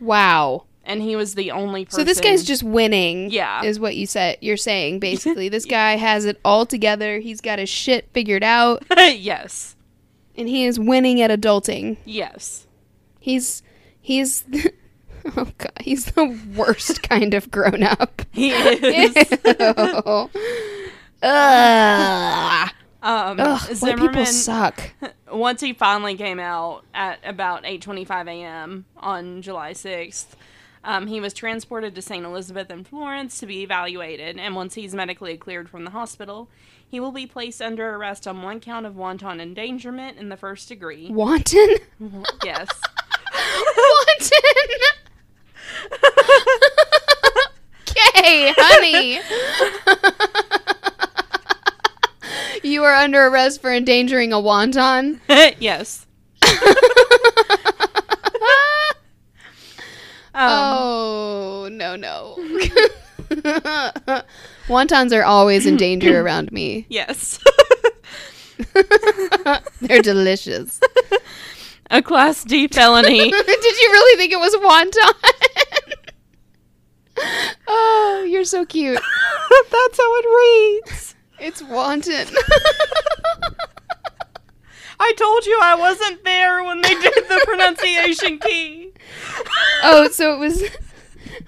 wow. 0.00 0.64
And 0.84 1.00
he 1.00 1.14
was 1.14 1.36
the 1.36 1.52
only 1.52 1.84
person. 1.84 2.00
So 2.00 2.04
this 2.04 2.20
guy's 2.20 2.42
just 2.44 2.64
winning. 2.64 3.30
Yeah. 3.30 3.62
Is 3.62 3.78
what 3.78 3.94
you 3.94 4.04
said. 4.04 4.38
You're 4.40 4.56
saying 4.56 4.98
basically. 5.08 5.48
this 5.48 5.64
guy 5.64 5.94
has 5.96 6.24
it 6.24 6.40
all 6.44 6.66
together. 6.66 7.20
He's 7.20 7.40
got 7.40 7.60
his 7.60 7.68
shit 7.68 8.08
figured 8.12 8.42
out, 8.42 8.82
yes, 8.98 9.76
and 10.36 10.48
he 10.48 10.64
is 10.66 10.80
winning 10.80 11.20
at 11.22 11.30
adulting. 11.30 11.98
yes. 12.04 12.66
He's 13.20 13.62
he's. 14.00 14.44
Oh 15.36 15.46
god, 15.58 15.72
he's 15.80 16.06
the 16.06 16.38
worst 16.56 17.02
kind 17.08 17.32
of 17.34 17.50
grown 17.50 17.82
up. 17.82 18.22
He 18.32 18.50
is. 18.50 19.14
Ugh. 19.60 20.30
Ugh. 21.22 22.70
um, 23.02 23.40
Ugh, 23.40 23.60
white 23.80 23.98
people 23.98 24.26
suck. 24.26 24.90
once 25.30 25.60
he 25.60 25.72
finally 25.72 26.16
came 26.16 26.40
out 26.40 26.84
at 26.94 27.20
about 27.24 27.64
8:25 27.64 28.28
a.m. 28.28 28.84
on 28.96 29.42
July 29.42 29.72
6th, 29.72 30.26
um, 30.84 31.06
he 31.06 31.20
was 31.20 31.32
transported 31.32 31.94
to 31.94 32.02
St. 32.02 32.24
Elizabeth 32.24 32.70
in 32.70 32.82
Florence 32.84 33.38
to 33.38 33.46
be 33.46 33.62
evaluated, 33.62 34.38
and 34.38 34.56
once 34.56 34.74
he's 34.74 34.94
medically 34.94 35.36
cleared 35.36 35.68
from 35.70 35.84
the 35.84 35.92
hospital, 35.92 36.48
he 36.88 36.98
will 36.98 37.12
be 37.12 37.26
placed 37.26 37.62
under 37.62 37.94
arrest 37.94 38.26
on 38.26 38.42
one 38.42 38.58
count 38.60 38.86
of 38.86 38.96
wanton 38.96 39.40
endangerment 39.40 40.18
in 40.18 40.28
the 40.28 40.36
first 40.36 40.68
degree. 40.68 41.08
Wanton? 41.10 41.76
yes. 42.44 42.68
Wanton! 43.76 44.30
Okay, 47.88 48.52
honey. 48.56 49.20
you 52.62 52.84
are 52.84 52.94
under 52.94 53.26
arrest 53.26 53.60
for 53.60 53.72
endangering 53.72 54.32
a 54.32 54.36
wonton. 54.36 55.20
yes. 55.58 56.06
Um, 60.34 60.48
oh, 60.48 61.68
no, 61.70 61.94
no. 61.94 62.36
Wontons 64.66 65.14
are 65.14 65.24
always 65.24 65.66
in 65.66 65.76
danger 65.76 66.22
around 66.22 66.50
me. 66.52 66.86
Yes. 66.88 67.38
They're 69.82 70.00
delicious. 70.00 70.80
A 71.90 72.00
Class 72.00 72.44
D 72.44 72.66
felony. 72.68 73.30
Did 73.30 73.80
you 73.80 73.90
really 73.92 74.16
think 74.16 74.32
it 74.32 74.38
was 74.38 74.54
wonton? 74.54 75.12
Oh, 77.18 78.26
you're 78.28 78.44
so 78.44 78.64
cute. 78.64 79.00
That's 79.70 79.98
how 79.98 80.14
it 80.16 80.26
reads. 80.86 81.14
It's 81.38 81.62
wanton. 81.62 82.28
I 85.00 85.12
told 85.14 85.46
you 85.46 85.58
I 85.60 85.74
wasn't 85.74 86.24
there 86.24 86.62
when 86.62 86.80
they 86.80 86.94
did 86.94 87.24
the 87.28 87.42
pronunciation 87.44 88.38
key. 88.38 88.92
oh, 89.82 90.08
so 90.10 90.34
it 90.34 90.38
was. 90.38 90.62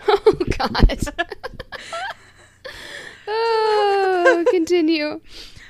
Oh 0.08 0.34
God. 0.58 0.98
oh, 3.28 4.44
continue. 4.50 5.20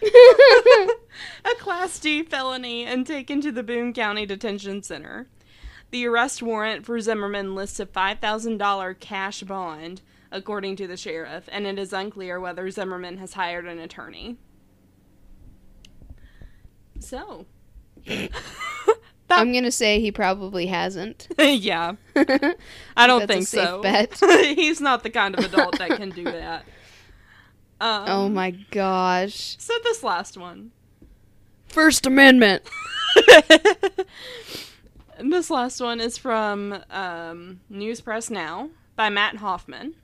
a 1.45 1.55
Class 1.59 1.99
D 1.99 2.23
felony 2.23 2.85
and 2.85 3.07
taken 3.07 3.41
to 3.41 3.53
the 3.53 3.63
Boone 3.63 3.93
County 3.93 4.25
Detention 4.25 4.83
Center. 4.83 5.29
The 5.95 6.09
arrest 6.09 6.43
warrant 6.43 6.85
for 6.85 7.01
Zimmerman 7.01 7.55
lists 7.55 7.79
a 7.79 7.87
$5,000 7.87 8.99
cash 8.99 9.45
bond, 9.45 10.03
according 10.33 10.75
to 10.75 10.89
the 10.89 10.97
sheriff, 10.97 11.49
and 11.53 11.69
it 11.69 11.79
is 11.79 11.93
unclear 11.93 12.41
whether 12.41 12.69
Zimmerman 12.69 13.19
has 13.19 13.35
hired 13.35 13.65
an 13.69 13.79
attorney. 13.79 14.37
So. 16.99 17.47
I'm 18.09 18.29
gonna 19.53 19.71
say 19.71 20.01
he 20.01 20.11
probably 20.11 20.67
hasn't. 20.67 21.29
yeah. 21.39 21.93
I 22.17 23.07
don't 23.07 23.21
That's 23.21 23.23
a 23.23 23.27
think 23.27 23.47
safe 23.47 23.63
so. 23.63 23.81
bet. 23.81 24.19
He's 24.57 24.81
not 24.81 25.05
the 25.05 25.11
kind 25.11 25.39
of 25.39 25.45
adult 25.45 25.79
that 25.79 25.91
can 25.91 26.11
do 26.11 26.25
that. 26.25 26.65
Um, 27.81 28.05
oh 28.09 28.29
my 28.29 28.51
gosh. 28.51 29.55
So 29.61 29.73
this 29.85 30.03
last 30.03 30.37
one. 30.37 30.73
First 31.69 32.05
Amendment. 32.05 32.69
This 35.21 35.50
last 35.50 35.80
one 35.80 36.00
is 36.00 36.16
from 36.18 36.78
um, 36.90 37.61
News 37.68 38.00
Press 38.00 38.30
Now 38.30 38.71
by 38.97 39.09
Matt 39.11 39.37
Hoffman, 39.37 39.94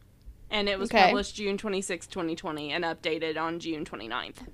and 0.50 0.68
it 0.68 0.78
was 0.78 0.90
Okay. 0.90 1.06
published 1.06 1.36
June 1.36 1.56
26, 1.58 2.06
2020, 2.06 2.72
and 2.72 2.84
updated 2.84 3.36
on 3.38 3.58
June 3.60 3.84
29th. 3.84 4.46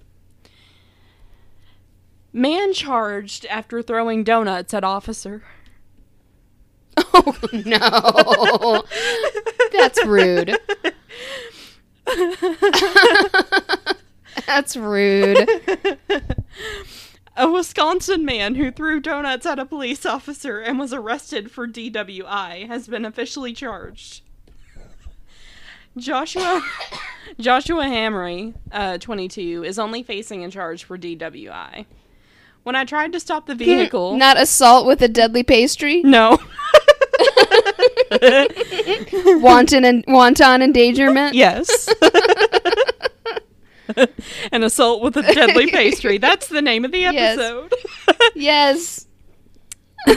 Man 2.32 2.72
charged 2.72 3.46
after 3.46 3.80
throwing 3.82 4.22
donuts 4.24 4.74
at 4.74 4.84
officer. 4.84 5.42
Oh 7.18 7.34
no. 7.52 8.84
That's 9.72 10.02
rude. 10.06 10.56
That's 14.46 14.76
rude. 14.76 15.48
A 17.38 17.50
Wisconsin 17.50 18.24
man 18.24 18.54
who 18.54 18.70
threw 18.70 18.98
donuts 19.00 19.44
at 19.44 19.58
a 19.58 19.66
police 19.66 20.06
officer 20.06 20.58
and 20.60 20.78
was 20.78 20.92
arrested 20.94 21.50
for 21.50 21.66
DWI 21.68 22.66
has 22.66 22.88
been 22.88 23.04
officially 23.04 23.52
charged. 23.52 24.22
Joshua 25.98 26.62
Joshua 27.38 27.84
Hamry, 27.84 28.54
uh, 28.72 28.96
22, 28.98 29.64
is 29.64 29.78
only 29.78 30.02
facing 30.02 30.44
a 30.44 30.50
charge 30.50 30.84
for 30.84 30.96
DWI. 30.96 31.84
When 32.62 32.74
I 32.76 32.84
tried 32.84 33.12
to 33.12 33.20
stop 33.20 33.46
the 33.46 33.54
vehicle, 33.54 34.16
Not 34.16 34.38
assault 34.40 34.86
with 34.86 35.00
a 35.02 35.08
deadly 35.08 35.42
pastry. 35.42 36.02
no, 36.02 36.38
Wanton 39.40 39.84
and 39.84 40.04
wanton 40.08 40.62
endangerment. 40.62 41.34
yes, 41.34 41.88
an 44.52 44.62
assault 44.62 45.02
with 45.02 45.16
a 45.16 45.22
deadly 45.22 45.70
pastry. 45.70 46.18
That's 46.18 46.48
the 46.48 46.62
name 46.62 46.84
of 46.84 46.92
the 46.92 47.00
Yes. 47.00 47.38
episode. 47.38 47.72
Yes. 48.34 49.06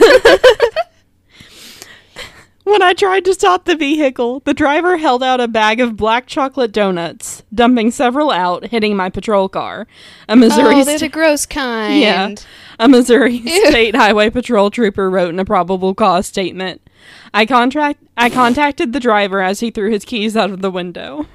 When 2.70 2.82
I 2.82 2.92
tried 2.92 3.24
to 3.24 3.32
stop 3.34 3.64
the 3.64 3.74
vehicle, 3.74 4.40
the 4.44 4.52
driver 4.54 4.98
held 4.98 5.22
out 5.24 5.40
a 5.40 5.48
bag 5.48 5.80
of 5.80 5.96
black 5.96 6.26
chocolate 6.26 6.70
donuts, 6.72 7.42
dumping 7.52 7.90
several 7.90 8.30
out, 8.30 8.66
hitting 8.66 8.96
my 8.96 9.08
patrol 9.08 9.48
car. 9.48 9.88
A 10.28 10.32
oh, 10.32 10.36
Missouri 10.36 10.76
oh, 10.76 10.84
they're 10.84 10.98
sta- 10.98 11.06
the 11.06 11.10
gross 11.10 11.46
kind. 11.46 11.98
yeah, 11.98 12.34
a 12.78 12.86
Missouri 12.86 13.36
Ew. 13.36 13.66
State 13.70 13.96
Highway 13.96 14.28
Patrol 14.30 14.70
trooper 14.70 15.10
wrote 15.10 15.30
in 15.30 15.40
a 15.40 15.44
probable 15.44 15.94
cause 15.94 16.26
statement. 16.26 16.82
I 17.32 17.46
contract 17.46 18.04
I 18.16 18.28
contacted 18.28 18.92
the 18.92 19.00
driver 19.00 19.40
as 19.40 19.60
he 19.60 19.70
threw 19.70 19.90
his 19.90 20.04
keys 20.04 20.36
out 20.36 20.50
of 20.50 20.60
the 20.60 20.70
window. 20.70 21.26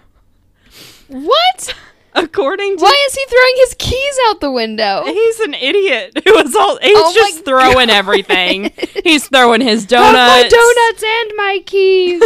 What? 1.08 1.76
According 2.18 2.78
to 2.78 2.84
Why 2.84 3.06
is 3.08 3.16
he 3.16 3.26
throwing 3.26 3.54
his 3.58 3.76
keys 3.78 4.18
out 4.28 4.40
the 4.40 4.52
window? 4.52 5.04
He's 5.06 5.40
an 5.42 5.54
idiot 5.54 6.18
who 6.26 6.34
was 6.34 6.56
all 6.56 6.78
he's 6.82 6.98
Oh 6.98 7.12
just 7.14 7.44
throwing 7.44 7.88
God. 7.88 7.90
everything. 7.90 8.72
He's 9.04 9.28
throwing 9.28 9.60
his 9.62 9.86
donuts. 9.86 10.16
my 10.16 10.48
donuts 10.50 11.04
and 11.04 11.32
my 11.36 11.60
keys. 11.66 12.24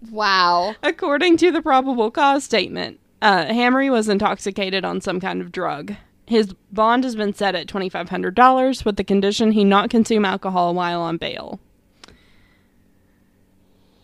wow. 0.10 0.74
According 0.82 1.38
to 1.38 1.50
the 1.50 1.62
probable 1.62 2.10
cause 2.10 2.44
statement, 2.44 3.00
uh, 3.22 3.46
Hamry 3.46 3.90
was 3.90 4.08
intoxicated 4.08 4.84
on 4.84 5.00
some 5.00 5.18
kind 5.18 5.40
of 5.40 5.50
drug. 5.50 5.94
His 6.26 6.52
bond 6.70 7.04
has 7.04 7.16
been 7.16 7.32
set 7.34 7.54
at 7.54 7.66
$2,500 7.66 8.84
with 8.84 8.96
the 8.96 9.04
condition 9.04 9.52
he 9.52 9.64
not 9.64 9.90
consume 9.90 10.24
alcohol 10.24 10.74
while 10.74 11.00
on 11.00 11.16
bail. 11.16 11.58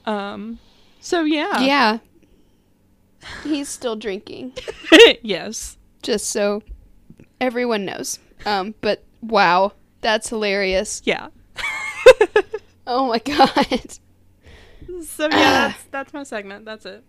Um, 0.06 0.58
so 1.00 1.22
yeah. 1.24 1.60
Yeah. 1.60 1.98
He's 3.44 3.68
still 3.68 3.96
drinking. 3.96 4.52
yes. 5.22 5.76
Just 6.02 6.30
so 6.30 6.62
everyone 7.40 7.84
knows. 7.84 8.18
Um, 8.44 8.74
but 8.80 9.04
wow, 9.22 9.72
that's 10.00 10.28
hilarious. 10.28 11.02
Yeah. 11.04 11.28
Oh 12.86 13.08
my 13.08 13.18
god. 13.18 13.98
so 15.04 15.24
yeah, 15.24 15.28
that's, 15.68 15.84
that's 15.90 16.14
my 16.14 16.22
segment. 16.22 16.64
That's 16.64 16.86
it. 16.86 17.02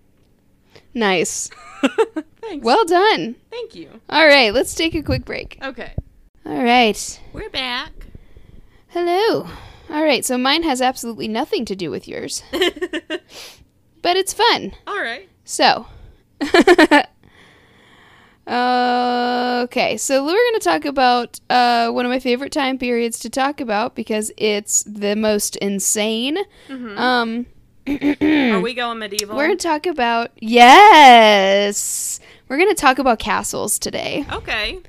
Nice. 0.94 1.50
Thanks. 2.42 2.64
Well 2.66 2.86
done. 2.86 3.36
thank 3.52 3.76
you. 3.76 4.02
All 4.10 4.26
right, 4.26 4.54
let's 4.54 4.74
take 4.74 4.96
a 4.96 5.04
quick 5.04 5.26
break. 5.26 5.58
Okay. 5.62 5.94
All 6.46 6.64
right. 6.64 7.22
We're 7.34 7.50
back. 7.50 7.92
Hello. 8.88 9.48
All 9.90 10.04
right, 10.04 10.26
so 10.26 10.38
mine 10.38 10.64
has 10.64 10.82
absolutely 10.82 11.28
nothing 11.28 11.66
to 11.66 11.76
do 11.76 11.90
with 11.92 12.08
yours, 12.08 12.44
but 12.52 14.18
it's 14.18 14.34
fun. 14.34 14.74
All 14.86 15.00
right. 15.00 15.30
So, 15.46 15.88
Uh, 16.42 17.04
okay, 19.66 19.98
so 19.98 20.24
we're 20.24 20.32
going 20.32 20.54
to 20.54 20.64
talk 20.64 20.86
about 20.86 21.40
uh, 21.50 21.90
one 21.90 22.06
of 22.06 22.10
my 22.10 22.20
favorite 22.20 22.52
time 22.52 22.78
periods 22.78 23.20
to 23.20 23.30
talk 23.30 23.60
about 23.60 23.96
because 23.96 24.32
it's 24.38 24.84
the 24.84 25.16
most 25.16 25.56
insane. 25.58 26.38
Um, 26.70 27.46
Are 27.88 28.60
we 28.60 28.74
going 28.74 29.00
medieval? 29.00 29.36
we're 29.38 29.48
going 29.48 29.58
to 29.58 29.68
talk 29.68 29.86
about 29.86 30.32
yes, 30.42 32.20
we're 32.50 32.58
going 32.58 32.70
to 32.70 32.76
talk 32.76 33.00
about 33.00 33.20
castles 33.20 33.80
today. 33.80 34.26
okay. 34.32 34.80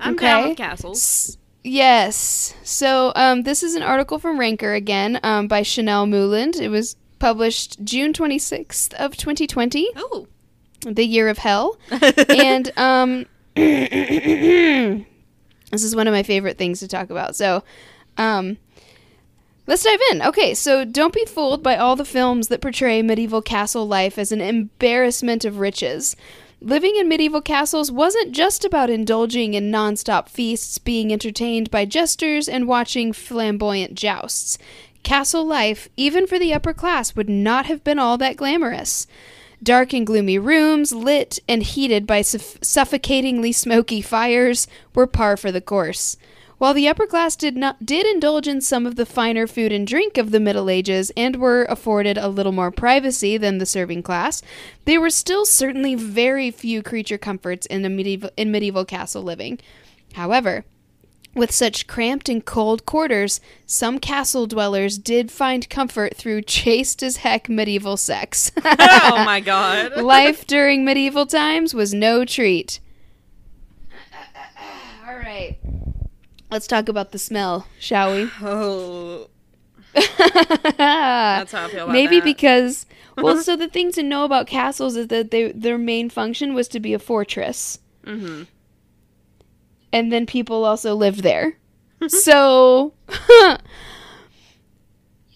I'm 0.00 0.14
down 0.16 0.48
with 0.50 0.56
castles. 0.58 0.98
S- 0.98 1.36
Yes. 1.64 2.54
So 2.62 3.12
um, 3.16 3.42
this 3.42 3.62
is 3.64 3.74
an 3.74 3.82
article 3.82 4.18
from 4.20 4.38
Ranker 4.38 4.72
again 4.74 5.18
um, 5.24 5.48
by 5.48 5.62
Chanel 5.62 6.06
Mouland. 6.06 6.58
It 6.58 6.68
was 6.68 6.94
published 7.18 7.84
June 7.84 8.12
26th 8.12 8.94
of 8.94 9.16
2020, 9.16 9.88
Oh. 9.96 10.28
The 10.82 11.04
year 11.04 11.28
of 11.28 11.38
hell. 11.38 11.78
and 12.28 12.72
um, 12.76 13.26
this 13.54 15.04
is 15.72 15.96
one 15.96 16.06
of 16.06 16.12
my 16.12 16.22
favorite 16.22 16.58
things 16.58 16.80
to 16.80 16.88
talk 16.88 17.10
about. 17.10 17.36
So 17.36 17.64
um, 18.16 18.58
let's 19.66 19.84
dive 19.84 20.00
in. 20.12 20.22
Okay, 20.22 20.54
so 20.54 20.84
don't 20.84 21.14
be 21.14 21.24
fooled 21.24 21.62
by 21.62 21.76
all 21.76 21.96
the 21.96 22.04
films 22.04 22.48
that 22.48 22.60
portray 22.60 23.02
medieval 23.02 23.42
castle 23.42 23.86
life 23.86 24.18
as 24.18 24.32
an 24.32 24.40
embarrassment 24.40 25.44
of 25.44 25.58
riches. 25.58 26.16
Living 26.60 26.96
in 26.96 27.08
medieval 27.08 27.40
castles 27.40 27.92
wasn't 27.92 28.32
just 28.32 28.64
about 28.64 28.90
indulging 28.90 29.54
in 29.54 29.70
nonstop 29.70 30.28
feasts, 30.28 30.78
being 30.78 31.12
entertained 31.12 31.70
by 31.70 31.84
jesters, 31.84 32.48
and 32.48 32.66
watching 32.66 33.12
flamboyant 33.12 33.94
jousts. 33.94 34.58
Castle 35.04 35.44
life, 35.44 35.88
even 35.96 36.26
for 36.26 36.36
the 36.36 36.52
upper 36.52 36.74
class, 36.74 37.14
would 37.14 37.28
not 37.28 37.66
have 37.66 37.84
been 37.84 38.00
all 38.00 38.18
that 38.18 38.36
glamorous. 38.36 39.06
Dark 39.62 39.92
and 39.92 40.06
gloomy 40.06 40.38
rooms, 40.38 40.92
lit 40.92 41.38
and 41.48 41.62
heated 41.62 42.06
by 42.06 42.22
suff- 42.22 42.58
suffocatingly 42.62 43.52
smoky 43.52 44.00
fires, 44.00 44.68
were 44.94 45.06
par 45.06 45.36
for 45.36 45.50
the 45.50 45.60
course. 45.60 46.16
While 46.58 46.74
the 46.74 46.88
upper 46.88 47.06
class 47.06 47.36
did 47.36 47.56
not 47.56 47.86
did 47.86 48.04
indulge 48.04 48.48
in 48.48 48.60
some 48.60 48.84
of 48.84 48.96
the 48.96 49.06
finer 49.06 49.46
food 49.46 49.70
and 49.70 49.86
drink 49.86 50.18
of 50.18 50.32
the 50.32 50.40
Middle 50.40 50.68
Ages 50.68 51.12
and 51.16 51.36
were 51.36 51.64
afforded 51.68 52.18
a 52.18 52.28
little 52.28 52.50
more 52.50 52.72
privacy 52.72 53.36
than 53.36 53.58
the 53.58 53.66
serving 53.66 54.02
class, 54.02 54.42
there 54.84 55.00
were 55.00 55.10
still 55.10 55.46
certainly 55.46 55.94
very 55.94 56.50
few 56.50 56.82
creature 56.82 57.18
comforts 57.18 57.64
in 57.66 57.82
medieval 57.94 58.30
in 58.36 58.50
medieval 58.50 58.84
castle 58.84 59.22
living. 59.22 59.60
However, 60.14 60.64
with 61.34 61.50
such 61.52 61.86
cramped 61.86 62.28
and 62.28 62.44
cold 62.44 62.84
quarters, 62.86 63.40
some 63.66 63.98
castle 63.98 64.46
dwellers 64.46 64.98
did 64.98 65.30
find 65.30 65.68
comfort 65.70 66.16
through 66.16 66.42
chaste 66.42 67.02
as 67.02 67.18
heck 67.18 67.48
medieval 67.48 67.96
sex. 67.96 68.50
oh 68.64 69.22
my 69.24 69.40
god. 69.44 69.96
Life 69.96 70.46
during 70.46 70.84
medieval 70.84 71.26
times 71.26 71.74
was 71.74 71.94
no 71.94 72.24
treat. 72.24 72.80
All 75.08 75.16
right. 75.16 75.58
Let's 76.50 76.66
talk 76.66 76.88
about 76.88 77.12
the 77.12 77.18
smell, 77.18 77.66
shall 77.78 78.14
we? 78.14 78.30
Oh. 78.42 79.28
That's 79.94 81.52
how 81.52 81.64
I 81.64 81.68
feel 81.70 81.84
about 81.84 81.92
Maybe 81.92 82.16
that. 82.20 82.24
because 82.24 82.86
well, 83.16 83.42
so 83.42 83.56
the 83.56 83.68
thing 83.68 83.90
to 83.92 84.02
know 84.02 84.24
about 84.24 84.46
castles 84.46 84.96
is 84.96 85.08
that 85.08 85.30
they 85.30 85.50
their 85.52 85.78
main 85.78 86.08
function 86.10 86.54
was 86.54 86.68
to 86.68 86.80
be 86.80 86.94
a 86.94 86.98
fortress, 86.98 87.78
Mm-hmm. 88.04 88.44
And 89.92 90.12
then 90.12 90.26
people 90.26 90.64
also 90.64 90.94
lived 90.94 91.22
there. 91.22 91.56
Mm-hmm. 92.00 92.08
so, 92.08 92.92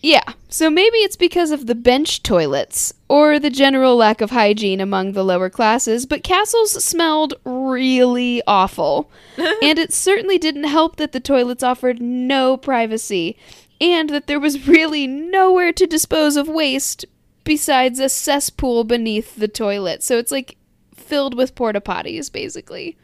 yeah. 0.02 0.22
So 0.48 0.70
maybe 0.70 0.98
it's 0.98 1.16
because 1.16 1.50
of 1.50 1.66
the 1.66 1.74
bench 1.74 2.22
toilets 2.22 2.92
or 3.08 3.38
the 3.38 3.50
general 3.50 3.96
lack 3.96 4.20
of 4.20 4.30
hygiene 4.30 4.80
among 4.80 5.12
the 5.12 5.24
lower 5.24 5.50
classes, 5.50 6.06
but 6.06 6.22
castles 6.22 6.84
smelled 6.84 7.34
really 7.44 8.42
awful. 8.46 9.10
and 9.36 9.78
it 9.78 9.92
certainly 9.92 10.38
didn't 10.38 10.64
help 10.64 10.96
that 10.96 11.12
the 11.12 11.20
toilets 11.20 11.62
offered 11.62 12.00
no 12.00 12.56
privacy 12.56 13.36
and 13.80 14.10
that 14.10 14.26
there 14.26 14.38
was 14.38 14.68
really 14.68 15.06
nowhere 15.06 15.72
to 15.72 15.86
dispose 15.86 16.36
of 16.36 16.46
waste 16.46 17.04
besides 17.44 17.98
a 17.98 18.08
cesspool 18.08 18.84
beneath 18.84 19.34
the 19.34 19.48
toilet. 19.48 20.02
So 20.02 20.18
it's 20.18 20.30
like 20.30 20.56
filled 20.94 21.34
with 21.34 21.54
porta 21.54 21.80
potties 21.80 22.30
basically 22.30 22.96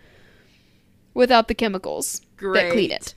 without 1.18 1.48
the 1.48 1.54
chemicals 1.54 2.22
that 2.40 2.70
clean 2.70 2.92
it. 2.92 3.12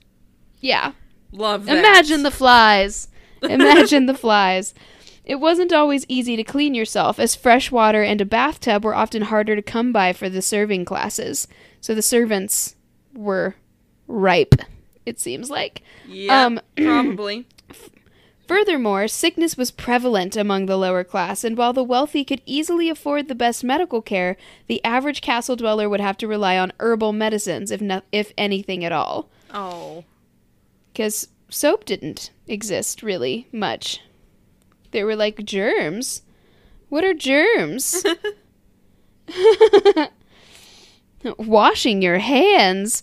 Yeah. 0.60 0.92
Love 1.30 1.66
that. 1.66 1.78
Imagine 1.78 2.24
the 2.24 2.32
flies. 2.32 3.06
Imagine 3.42 4.06
the 4.06 4.14
flies. 4.14 4.74
It 5.24 5.36
wasn't 5.36 5.72
always 5.72 6.04
easy 6.08 6.34
to 6.34 6.42
clean 6.42 6.74
yourself, 6.74 7.20
as 7.20 7.36
fresh 7.36 7.70
water 7.70 8.02
and 8.02 8.20
a 8.20 8.24
bathtub 8.24 8.84
were 8.84 8.96
often 8.96 9.22
harder 9.22 9.54
to 9.54 9.62
come 9.62 9.92
by 9.92 10.12
for 10.12 10.28
the 10.28 10.42
serving 10.42 10.84
classes. 10.84 11.46
So 11.80 11.94
the 11.94 12.02
servants 12.02 12.74
were 13.14 13.54
ripe, 14.08 14.56
it 15.06 15.20
seems 15.20 15.48
like. 15.48 15.82
Yeah, 16.08 16.44
um, 16.44 16.60
probably. 16.76 17.46
Furthermore, 18.52 19.08
sickness 19.08 19.56
was 19.56 19.70
prevalent 19.70 20.36
among 20.36 20.66
the 20.66 20.76
lower 20.76 21.04
class, 21.04 21.42
and 21.42 21.56
while 21.56 21.72
the 21.72 21.82
wealthy 21.82 22.22
could 22.22 22.42
easily 22.44 22.90
afford 22.90 23.26
the 23.28 23.34
best 23.34 23.64
medical 23.64 24.02
care, 24.02 24.36
the 24.66 24.84
average 24.84 25.22
castle 25.22 25.56
dweller 25.56 25.88
would 25.88 26.00
have 26.00 26.18
to 26.18 26.28
rely 26.28 26.58
on 26.58 26.74
herbal 26.78 27.14
medicines, 27.14 27.70
if 27.70 27.80
no- 27.80 28.02
if 28.12 28.34
anything 28.36 28.84
at 28.84 28.92
all. 28.92 29.30
Oh. 29.54 30.04
because 30.92 31.28
soap 31.48 31.86
didn't 31.86 32.30
exist 32.46 33.02
really 33.02 33.46
much. 33.52 34.00
There 34.90 35.06
were 35.06 35.16
like 35.16 35.46
germs. 35.46 36.20
What 36.90 37.04
are 37.04 37.14
germs? 37.14 38.04
Washing 41.38 42.02
your 42.02 42.18
hands. 42.18 43.02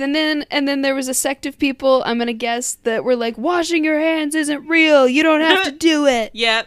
And 0.00 0.14
then 0.14 0.44
and 0.50 0.66
then 0.66 0.80
there 0.82 0.94
was 0.94 1.08
a 1.08 1.14
sect 1.14 1.44
of 1.44 1.58
people, 1.58 2.02
I'm 2.06 2.16
going 2.16 2.26
to 2.28 2.32
guess, 2.32 2.74
that 2.84 3.04
were 3.04 3.14
like 3.16 3.36
washing 3.36 3.84
your 3.84 4.00
hands 4.00 4.34
isn't 4.34 4.66
real. 4.66 5.06
You 5.06 5.22
don't 5.22 5.40
have 5.42 5.64
to 5.64 5.70
do 5.90 6.06
it. 6.06 6.30
Yep. 6.32 6.66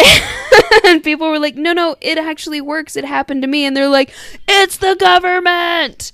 and 0.84 1.02
people 1.02 1.28
were 1.30 1.38
like, 1.38 1.56
"No, 1.56 1.72
no, 1.72 1.96
it 2.00 2.18
actually 2.18 2.60
works. 2.60 2.96
It 2.96 3.04
happened 3.04 3.42
to 3.42 3.48
me." 3.48 3.64
And 3.64 3.76
they're 3.76 3.88
like, 3.88 4.12
"It's 4.48 4.76
the 4.78 4.94
government." 4.96 6.12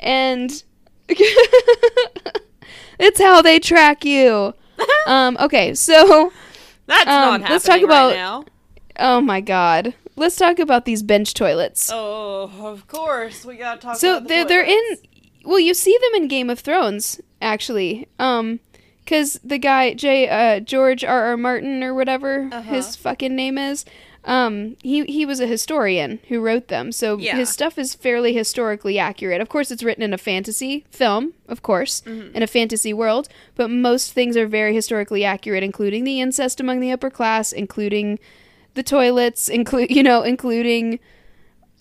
And 0.00 0.62
it's 2.98 3.20
how 3.20 3.42
they 3.42 3.58
track 3.58 4.04
you. 4.04 4.54
Um 5.06 5.36
okay, 5.40 5.74
so 5.74 6.32
That's 6.86 7.06
Um, 7.06 7.06
not 7.06 7.30
happening 7.40 7.50
let's 7.52 7.64
talk 7.64 7.74
right 7.76 7.84
about- 7.84 8.14
now. 8.14 8.44
oh 8.98 9.20
my 9.20 9.40
god. 9.40 9.94
Let's 10.18 10.36
talk 10.36 10.58
about 10.58 10.86
these 10.86 11.02
bench 11.02 11.34
toilets. 11.34 11.90
Oh, 11.92 12.50
of 12.66 12.86
course. 12.88 13.44
We 13.44 13.56
gotta 13.56 13.80
talk 13.80 13.96
so 13.96 14.20
the 14.20 14.28
they're 14.28 14.44
they're 14.46 14.64
in. 14.64 14.82
Well, 15.46 15.60
you 15.60 15.72
see 15.74 15.96
them 16.02 16.22
in 16.22 16.28
Game 16.28 16.50
of 16.50 16.60
Thrones 16.60 17.20
actually. 17.40 18.08
Um 18.18 18.60
cuz 19.06 19.38
the 19.44 19.58
guy 19.58 19.94
J 19.94 20.28
uh 20.28 20.60
George 20.60 21.04
R 21.04 21.26
R 21.26 21.36
Martin 21.36 21.82
or 21.82 21.94
whatever 21.94 22.48
Uh-huh. 22.52 22.62
his 22.74 22.96
fucking 22.96 23.34
name 23.36 23.56
is 23.56 23.84
um 24.24 24.76
he 24.82 25.04
he 25.04 25.24
was 25.24 25.38
a 25.38 25.46
historian 25.46 26.18
who 26.28 26.40
wrote 26.40 26.66
them. 26.68 26.90
So 26.90 27.16
Yeah. 27.18 27.36
his 27.36 27.48
stuff 27.48 27.78
is 27.78 27.94
fairly 27.94 28.32
historically 28.32 28.98
accurate. 28.98 29.40
Of 29.40 29.48
course 29.48 29.70
it's 29.70 29.84
written 29.84 30.02
in 30.02 30.12
a 30.12 30.18
fantasy 30.18 30.84
film, 30.90 31.34
of 31.48 31.62
course, 31.62 32.02
Mm-hmm. 32.04 32.34
in 32.36 32.42
a 32.42 32.46
fantasy 32.48 32.92
world, 32.92 33.28
but 33.54 33.70
most 33.70 34.12
things 34.12 34.36
are 34.36 34.48
very 34.48 34.74
historically 34.74 35.24
accurate 35.24 35.62
including 35.62 36.02
the 36.04 36.20
incest 36.20 36.60
among 36.60 36.80
the 36.80 36.90
upper 36.90 37.10
class, 37.10 37.52
including 37.52 38.18
the 38.74 38.82
toilets, 38.82 39.48
include 39.48 39.90
you 39.96 40.02
know, 40.02 40.22
including 40.22 40.98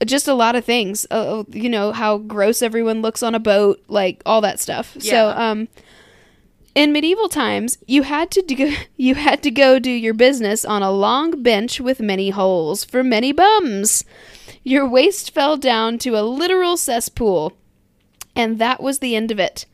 just 0.04 0.28
a 0.28 0.34
lot 0.34 0.56
of 0.56 0.66
things. 0.66 1.08
Uh, 1.10 1.44
you 1.50 1.70
know 1.70 1.92
how 1.92 2.18
gross 2.18 2.62
everyone 2.62 3.02
looks 3.02 3.24
on 3.24 3.36
a 3.36 3.40
boat, 3.40 3.82
like 3.88 4.22
all 4.26 4.42
that 4.42 4.60
stuff. 4.60 4.96
So, 5.00 5.30
um, 5.30 5.68
in 6.74 6.92
medieval 6.92 7.30
times, 7.30 7.78
you 7.88 8.04
had 8.04 8.30
to 8.32 8.42
do 8.42 8.76
you 8.98 9.16
had 9.16 9.42
to 9.44 9.52
go 9.52 9.80
do 9.80 9.92
your 9.92 10.14
business 10.14 10.66
on 10.66 10.84
a 10.84 10.92
long 10.92 11.42
bench 11.42 11.80
with 11.80 12.00
many 12.00 12.32
holes 12.32 12.84
for 12.84 13.04
many 13.04 13.32
bums. 13.32 14.04
Your 14.64 14.88
waste 14.88 15.32
fell 15.32 15.58
down 15.58 15.98
to 16.00 16.18
a 16.18 16.24
literal 16.24 16.76
cesspool, 16.76 17.54
and 18.36 18.60
that 18.60 18.82
was 18.82 19.00
the 19.00 19.16
end 19.16 19.32
of 19.32 19.40
it. 19.40 19.66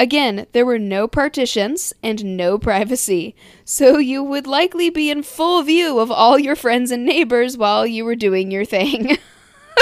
Again, 0.00 0.46
there 0.52 0.64
were 0.64 0.78
no 0.78 1.08
partitions 1.08 1.92
and 2.04 2.36
no 2.36 2.56
privacy, 2.68 3.34
so 3.64 3.98
you 3.98 4.22
would 4.22 4.46
likely 4.46 4.88
be 4.88 5.10
in 5.10 5.22
full 5.22 5.62
view 5.62 5.98
of 5.98 6.10
all 6.10 6.38
your 6.38 6.56
friends 6.56 6.90
and 6.90 7.04
neighbors 7.04 7.58
while 7.58 7.86
you 7.86 8.04
were 8.04 8.16
doing 8.16 8.50
your 8.50 8.64
thing. 8.64 9.18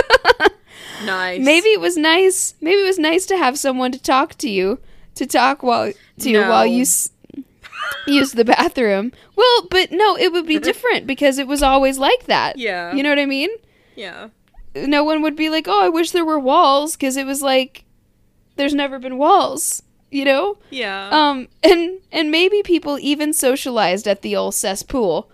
Nice. 1.04 1.40
maybe 1.44 1.68
it 1.68 1.80
was 1.80 1.96
nice. 1.96 2.54
Maybe 2.60 2.80
it 2.80 2.86
was 2.86 2.98
nice 2.98 3.26
to 3.26 3.36
have 3.36 3.58
someone 3.58 3.92
to 3.92 4.02
talk 4.02 4.34
to 4.38 4.48
you, 4.48 4.78
to 5.14 5.26
talk 5.26 5.62
while 5.62 5.92
to 6.20 6.32
No. 6.32 6.48
while 6.48 6.66
you 6.66 6.82
s- 6.82 7.10
use 8.06 8.32
the 8.32 8.44
bathroom. 8.46 9.12
Well, 9.36 9.66
but 9.70 9.92
no, 9.92 10.16
it 10.16 10.32
would 10.32 10.46
be 10.46 10.58
different 10.58 11.06
because 11.06 11.38
it 11.38 11.46
was 11.46 11.62
always 11.62 11.98
like 11.98 12.24
that. 12.26 12.56
Yeah. 12.58 12.94
You 12.94 13.02
know 13.02 13.10
what 13.10 13.18
I 13.18 13.26
mean? 13.26 13.50
Yeah. 13.94 14.28
no 14.74 15.04
one 15.04 15.20
would 15.22 15.36
be 15.36 15.48
like, 15.50 15.66
"Oh, 15.68 15.82
I 15.84 15.88
wish 15.90 16.10
there 16.12 16.24
were 16.24 16.38
walls," 16.38 16.96
because 16.96 17.16
it 17.18 17.26
was 17.26 17.42
like, 17.42 17.84
there's 18.56 18.74
never 18.74 18.98
been 18.98 19.16
walls, 19.18 19.82
you 20.10 20.24
know. 20.24 20.56
Yeah. 20.70 21.08
Um, 21.10 21.48
and 21.62 21.98
and 22.10 22.30
maybe 22.30 22.62
people 22.62 22.98
even 23.00 23.32
socialized 23.34 24.08
at 24.08 24.22
the 24.22 24.34
old 24.34 24.54
cesspool, 24.54 25.30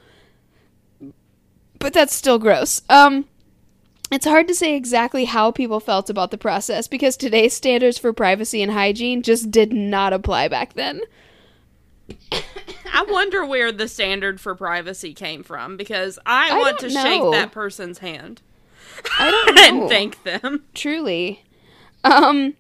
but 1.78 1.92
that's 1.92 2.14
still 2.14 2.38
gross. 2.38 2.82
Um, 2.88 3.26
It's 4.12 4.26
hard 4.26 4.46
to 4.48 4.54
say 4.54 4.76
exactly 4.76 5.24
how 5.24 5.50
people 5.50 5.80
felt 5.80 6.10
about 6.10 6.30
the 6.30 6.38
process 6.38 6.86
because 6.86 7.16
today's 7.16 7.54
standards 7.54 7.96
for 7.96 8.12
privacy 8.12 8.62
and 8.62 8.70
hygiene 8.70 9.22
just 9.22 9.50
did 9.50 9.72
not 9.72 10.12
apply 10.12 10.48
back 10.48 10.74
then. 10.74 11.00
I 12.92 13.06
wonder 13.08 13.44
where 13.44 13.72
the 13.72 13.88
standard 13.88 14.38
for 14.38 14.54
privacy 14.54 15.14
came 15.14 15.42
from 15.42 15.78
because 15.78 16.18
I, 16.26 16.50
I 16.50 16.58
want 16.58 16.78
to 16.80 16.90
don't 16.90 17.04
shake 17.04 17.32
that 17.32 17.52
person's 17.52 17.98
hand 17.98 18.42
I 19.18 19.30
don't 19.30 19.54
know. 19.54 19.80
and 19.82 19.88
thank 19.88 20.22
them. 20.24 20.64
Truly. 20.74 21.44
Um, 22.04 22.54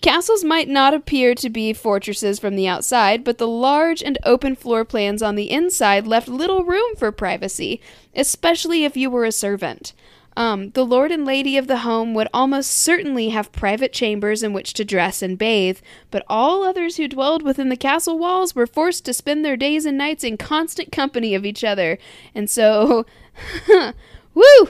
castles 0.00 0.44
might 0.44 0.68
not 0.68 0.94
appear 0.94 1.34
to 1.36 1.48
be 1.48 1.72
fortresses 1.72 2.38
from 2.38 2.56
the 2.56 2.68
outside, 2.68 3.24
but 3.24 3.38
the 3.38 3.48
large 3.48 4.02
and 4.02 4.18
open 4.24 4.56
floor 4.56 4.84
plans 4.84 5.22
on 5.22 5.36
the 5.36 5.50
inside 5.50 6.06
left 6.06 6.28
little 6.28 6.64
room 6.64 6.94
for 6.96 7.10
privacy, 7.12 7.80
especially 8.14 8.84
if 8.84 8.96
you 8.96 9.10
were 9.10 9.24
a 9.24 9.32
servant. 9.32 9.92
Um, 10.38 10.70
the 10.70 10.86
lord 10.86 11.10
and 11.10 11.24
lady 11.24 11.56
of 11.56 11.66
the 11.66 11.78
home 11.78 12.14
would 12.14 12.28
almost 12.32 12.70
certainly 12.70 13.30
have 13.30 13.50
private 13.50 13.92
chambers 13.92 14.44
in 14.44 14.52
which 14.52 14.72
to 14.74 14.84
dress 14.84 15.20
and 15.20 15.36
bathe, 15.36 15.80
but 16.12 16.24
all 16.28 16.62
others 16.62 16.96
who 16.96 17.08
dwelled 17.08 17.42
within 17.42 17.70
the 17.70 17.76
castle 17.76 18.16
walls 18.16 18.54
were 18.54 18.68
forced 18.68 19.04
to 19.06 19.12
spend 19.12 19.44
their 19.44 19.56
days 19.56 19.84
and 19.84 19.98
nights 19.98 20.22
in 20.22 20.36
constant 20.36 20.92
company 20.92 21.34
of 21.34 21.44
each 21.44 21.64
other. 21.64 21.98
And 22.36 22.48
so, 22.48 23.04
woo! 24.34 24.68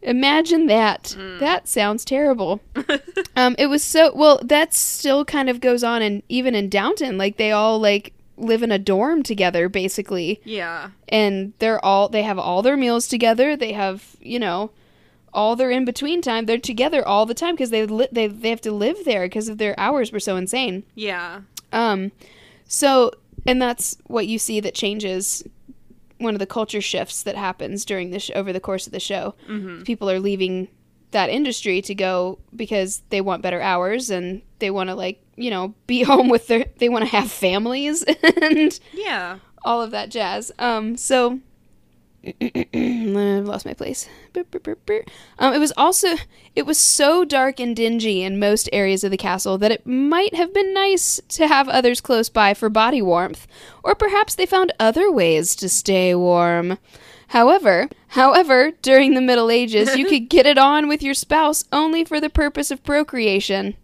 Imagine 0.00 0.66
that. 0.66 1.16
That 1.40 1.66
sounds 1.66 2.04
terrible. 2.04 2.60
um, 3.36 3.56
it 3.58 3.66
was 3.66 3.82
so 3.82 4.14
well. 4.14 4.38
That 4.44 4.72
still 4.72 5.24
kind 5.24 5.50
of 5.50 5.60
goes 5.60 5.82
on, 5.82 6.02
and 6.02 6.22
even 6.28 6.54
in 6.54 6.68
Downton, 6.68 7.18
like 7.18 7.36
they 7.36 7.50
all 7.50 7.80
like 7.80 8.12
live 8.36 8.62
in 8.62 8.70
a 8.72 8.78
dorm 8.78 9.22
together, 9.22 9.68
basically, 9.68 10.40
Yeah. 10.44 10.90
and 11.08 11.52
they're 11.58 11.82
all 11.84 12.08
they 12.08 12.22
have 12.22 12.38
all 12.38 12.62
their 12.62 12.76
meals 12.76 13.08
together. 13.08 13.56
They 13.56 13.72
have 13.72 14.16
you 14.20 14.38
know 14.38 14.70
all 15.32 15.56
their 15.56 15.70
in 15.70 15.84
between 15.84 16.22
time. 16.22 16.46
They're 16.46 16.58
together 16.58 17.06
all 17.06 17.26
the 17.26 17.34
time 17.34 17.54
because 17.54 17.70
they 17.70 17.84
li- 17.86 18.08
they 18.12 18.26
they 18.26 18.50
have 18.50 18.60
to 18.62 18.72
live 18.72 19.04
there 19.04 19.24
because 19.26 19.48
of 19.48 19.58
their 19.58 19.78
hours 19.78 20.12
were 20.12 20.20
so 20.20 20.36
insane. 20.36 20.84
Yeah. 20.94 21.40
Um, 21.72 22.12
so, 22.68 23.12
and 23.46 23.60
that's 23.60 23.96
what 24.06 24.26
you 24.26 24.38
see 24.38 24.60
that 24.60 24.74
changes 24.74 25.42
one 26.18 26.34
of 26.34 26.38
the 26.38 26.46
culture 26.46 26.80
shifts 26.80 27.22
that 27.24 27.36
happens 27.36 27.84
during 27.84 28.10
the 28.10 28.18
sh- 28.18 28.30
over 28.34 28.52
the 28.52 28.60
course 28.60 28.86
of 28.86 28.92
the 28.92 29.00
show. 29.00 29.34
Mm-hmm. 29.48 29.82
People 29.82 30.08
are 30.10 30.18
leaving 30.20 30.68
that 31.12 31.30
industry 31.30 31.80
to 31.82 31.94
go 31.94 32.38
because 32.54 33.02
they 33.10 33.20
want 33.20 33.42
better 33.42 33.60
hours 33.60 34.10
and 34.10 34.42
they 34.58 34.70
want 34.70 34.88
to 34.90 34.94
like 34.94 35.22
you 35.36 35.50
know 35.50 35.74
be 35.86 36.02
home 36.12 36.28
with 36.28 36.46
their 36.48 36.66
they 36.78 36.88
want 36.88 37.04
to 37.04 37.10
have 37.10 37.30
families 37.30 38.02
and 38.42 38.78
Yeah. 38.92 39.38
all 39.64 39.80
of 39.82 39.90
that 39.92 40.10
jazz. 40.10 40.50
Um, 40.58 40.96
so 40.96 41.40
I've 42.42 43.44
lost 43.44 43.64
my 43.66 43.72
place. 43.74 44.08
Um, 45.38 45.52
it 45.54 45.58
was 45.58 45.72
also 45.76 46.16
it 46.56 46.66
was 46.66 46.76
so 46.78 47.24
dark 47.24 47.60
and 47.60 47.76
dingy 47.76 48.22
in 48.22 48.38
most 48.40 48.68
areas 48.72 49.04
of 49.04 49.10
the 49.12 49.16
castle 49.16 49.58
that 49.58 49.70
it 49.70 49.86
might 49.86 50.34
have 50.34 50.52
been 50.52 50.74
nice 50.74 51.20
to 51.28 51.46
have 51.46 51.68
others 51.68 52.00
close 52.00 52.28
by 52.28 52.52
for 52.54 52.68
body 52.68 53.00
warmth, 53.00 53.46
or 53.84 53.94
perhaps 53.94 54.34
they 54.34 54.46
found 54.46 54.72
other 54.80 55.10
ways 55.10 55.54
to 55.56 55.68
stay 55.68 56.14
warm. 56.16 56.78
However, 57.28 57.88
however, 58.08 58.72
during 58.82 59.14
the 59.14 59.20
Middle 59.20 59.50
Ages, 59.50 59.96
you 59.96 60.06
could 60.06 60.28
get 60.28 60.46
it 60.46 60.58
on 60.58 60.88
with 60.88 61.02
your 61.02 61.14
spouse 61.14 61.64
only 61.72 62.04
for 62.04 62.20
the 62.20 62.30
purpose 62.30 62.70
of 62.70 62.84
procreation. 62.84 63.74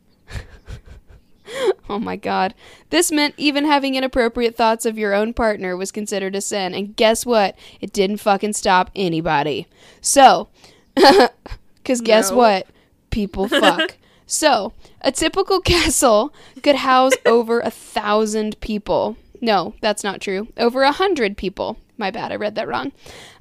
Oh 1.91 1.99
my 1.99 2.17
god. 2.17 2.55
This 2.91 3.13
meant 3.13 3.35
even 3.37 3.67
having 3.67 3.95
inappropriate 3.95 4.57
thoughts 4.57 4.87
of 4.87 4.97
your 4.97 5.13
own 5.13 5.35
partner 5.35 5.77
was 5.77 5.93
considered 5.93 6.35
a 6.35 6.41
sin, 6.41 6.73
and 6.73 6.97
guess 6.97 7.27
what? 7.27 7.57
It 7.81 7.93
didn't 7.93 8.19
fucking 8.19 8.55
stop 8.55 8.91
anybody. 8.95 9.67
So, 10.01 10.49
because 10.95 12.01
guess 12.01 12.31
No. 12.31 12.37
what? 12.39 12.67
People 13.11 13.49
fuck. 13.49 13.97
so, 14.27 14.73
a 15.03 15.13
typical 15.13 15.61
castle 15.61 16.33
could 16.63 16.77
house 16.77 17.13
over 17.27 17.61
a 17.61 17.71
thousand 17.71 18.59
people. 18.61 19.17
No, 19.41 19.75
that's 19.83 20.05
not 20.05 20.21
true. 20.23 20.49
Over 20.57 20.85
a 20.85 20.93
hundred 20.93 21.37
people. 21.37 21.77
My 22.03 22.11
bad, 22.11 22.33
I 22.33 22.35
read 22.35 22.57
that 22.57 22.67
wrong. 22.67 22.91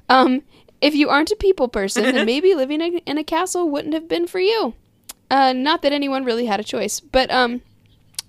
Um, 0.08 0.42
if 0.80 0.94
you 0.94 1.08
aren't 1.08 1.32
a 1.32 1.36
people 1.36 1.66
person, 1.66 2.04
then 2.04 2.24
maybe 2.34 2.54
living 2.54 2.80
in 2.80 2.98
in 2.98 3.18
a 3.18 3.24
castle 3.24 3.68
wouldn't 3.68 3.92
have 3.92 4.06
been 4.06 4.28
for 4.28 4.38
you. 4.38 4.74
Uh, 5.28 5.52
not 5.52 5.82
that 5.82 5.92
anyone 5.92 6.24
really 6.24 6.46
had 6.46 6.60
a 6.60 6.64
choice, 6.64 7.00
but 7.00 7.28
um, 7.32 7.60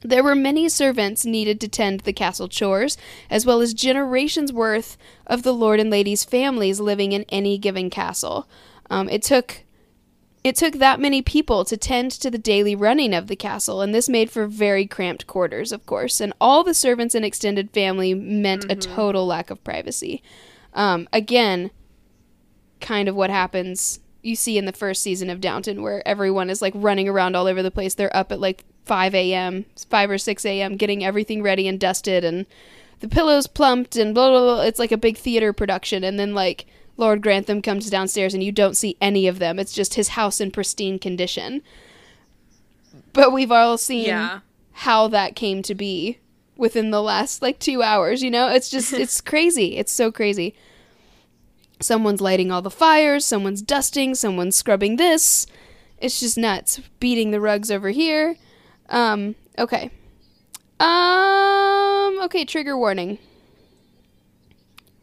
there 0.01 0.23
were 0.23 0.33
many 0.33 0.67
servants 0.69 1.23
needed 1.23 1.61
to 1.61 1.67
tend 1.67 1.99
the 1.99 2.13
castle 2.13 2.47
chores, 2.47 2.97
as 3.29 3.45
well 3.45 3.61
as 3.61 3.75
generations 3.75 4.51
worth 4.51 4.97
of 5.27 5.43
the 5.43 5.53
lord 5.53 5.79
and 5.79 5.91
lady's 5.91 6.23
families 6.23 6.79
living 6.79 7.11
in 7.11 7.25
any 7.29 7.59
given 7.59 7.91
castle. 7.91 8.49
Um, 8.89 9.07
it 9.09 9.21
took 9.21 9.62
it 10.43 10.55
took 10.57 10.73
that 10.75 10.99
many 10.99 11.21
people 11.21 11.63
to 11.65 11.77
tend 11.77 12.11
to 12.11 12.29
the 12.29 12.37
daily 12.37 12.75
running 12.75 13.13
of 13.13 13.27
the 13.27 13.35
castle, 13.35 13.81
and 13.81 13.95
this 13.95 14.09
made 14.09 14.29
for 14.29 14.45
very 14.45 14.85
cramped 14.85 15.25
quarters, 15.25 15.71
of 15.71 15.85
course. 15.85 16.19
And 16.19 16.33
all 16.41 16.63
the 16.63 16.73
servants 16.73 17.15
and 17.15 17.23
extended 17.23 17.71
family 17.71 18.13
meant 18.13 18.69
a 18.69 18.75
total 18.75 19.25
lack 19.25 19.49
of 19.49 19.63
privacy. 19.63 20.21
Um, 20.73 21.07
again, 21.13 21.71
kind 22.81 23.07
of 23.07 23.15
what 23.15 23.29
happens 23.29 23.99
you 24.21 24.35
see 24.35 24.57
in 24.57 24.65
the 24.65 24.73
first 24.73 25.01
season 25.01 25.29
of 25.29 25.41
Downton, 25.41 25.81
where 25.81 26.05
everyone 26.07 26.49
is 26.49 26.61
like 26.61 26.73
running 26.75 27.07
around 27.07 27.35
all 27.35 27.47
over 27.47 27.63
the 27.63 27.71
place. 27.71 27.93
They're 27.93 28.15
up 28.15 28.31
at 28.31 28.39
like 28.39 28.65
5 28.85 29.15
a.m., 29.15 29.65
5 29.89 30.09
or 30.09 30.17
6 30.17 30.45
a.m., 30.45 30.75
getting 30.75 31.03
everything 31.05 31.41
ready 31.41 31.67
and 31.67 31.79
dusted, 31.79 32.23
and 32.25 32.45
the 32.99 33.07
pillows 33.07 33.47
plumped, 33.47 33.95
and 33.95 34.13
blah, 34.13 34.29
blah, 34.29 34.39
blah. 34.39 34.61
It's 34.63 34.79
like 34.79 34.91
a 34.91 34.97
big 34.97 35.17
theater 35.17 35.53
production. 35.53 36.03
And 36.03 36.19
then, 36.19 36.33
like, 36.33 36.65
Lord 36.95 37.21
Grantham 37.23 37.61
comes 37.61 37.89
downstairs, 37.89 38.33
and 38.33 38.43
you 38.43 38.51
don't 38.51 38.77
see 38.77 38.97
any 39.01 39.27
of 39.27 39.39
them. 39.39 39.57
It's 39.59 39.73
just 39.73 39.95
his 39.95 40.09
house 40.09 40.39
in 40.39 40.51
pristine 40.51 40.99
condition. 40.99 41.61
But 43.13 43.31
we've 43.33 43.51
all 43.51 43.77
seen 43.77 44.05
Yeah. 44.05 44.39
how 44.73 45.07
that 45.07 45.35
came 45.35 45.61
to 45.63 45.73
be 45.75 46.19
within 46.55 46.91
the 46.91 47.01
last 47.01 47.41
like 47.41 47.57
two 47.57 47.81
hours 47.81 48.21
you 48.21 48.29
know? 48.29 48.47
It's 48.49 48.69
just 48.69 48.93
it's 49.03 49.21
crazy. 49.21 49.77
It's 49.77 49.91
so 49.91 50.11
crazy. 50.11 50.53
Someone's 51.79 52.21
lighting 52.21 52.51
all 52.51 52.61
the 52.61 52.69
fires. 52.69 53.25
Someone's 53.25 53.61
dusting. 53.61 54.13
Someone's 54.15 54.55
scrubbing 54.55 54.95
this. 54.97 55.47
It's 55.99 56.19
just 56.19 56.37
nuts. 56.37 56.79
Beating 56.99 57.31
the 57.31 57.41
rugs 57.41 57.71
over 57.71 57.89
here. 57.89 58.35
Um 58.89 59.35
okay. 59.57 59.89
Um 60.79 62.19
okay 62.23 62.45
trigger 62.45 62.77
warning 62.77 63.17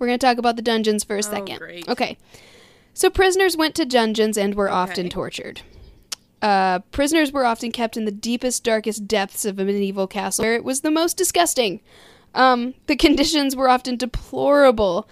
we're 0.00 0.08
going 0.08 0.18
to 0.18 0.26
talk 0.26 0.38
about 0.38 0.56
the 0.56 0.62
dungeons 0.62 1.04
for 1.04 1.16
a 1.16 1.22
second 1.22 1.58
great. 1.58 1.88
okay 1.88 2.18
so 2.94 3.08
prisoners 3.08 3.56
went 3.56 3.76
to 3.76 3.84
dungeons 3.84 4.36
and 4.36 4.56
were 4.56 4.68
often 4.70 5.06
Okay. 5.06 5.08
tortured 5.10 5.62
uh, 6.42 6.78
prisoners 6.90 7.30
were 7.32 7.44
often 7.44 7.70
kept 7.70 7.98
in 7.98 8.06
the 8.06 8.10
deepest, 8.10 8.64
darkest 8.64 9.06
depths 9.06 9.44
of 9.44 9.58
a 9.58 9.64
medieval 9.66 10.06
castle, 10.06 10.42
where 10.42 10.54
it 10.54 10.64
was 10.64 10.80
the 10.80 10.90
most 10.90 11.18
disgusting. 11.18 11.82
Um, 12.34 12.72
the 12.86 12.96
conditions 13.06 13.54
were 13.54 13.68
often 13.68 13.96
deplorable, 13.96 15.06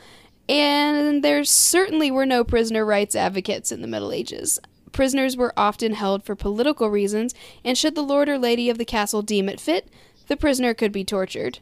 and 0.48 1.22
there 1.22 1.44
certainly 1.44 2.10
were 2.10 2.24
no 2.24 2.44
prisoner 2.44 2.82
rights 2.82 3.14
advocates 3.14 3.70
in 3.70 3.82
the 3.82 3.86
Middle 3.88 4.10
Ages. 4.10 4.58
Prisoners 4.92 5.36
were 5.36 5.52
often 5.54 5.92
held 5.92 6.24
for 6.24 6.34
political 6.34 6.88
reasons, 6.88 7.34
and 7.62 7.76
should 7.76 7.94
the 7.94 8.00
lord 8.00 8.30
or 8.30 8.38
lady 8.38 8.70
of 8.70 8.78
the 8.78 8.86
castle 8.86 9.20
deem 9.20 9.50
it 9.50 9.60
fit, 9.60 9.86
the 10.28 10.36
prisoner 10.36 10.72
could 10.72 10.92
be 10.92 11.04
tortured, 11.04 11.58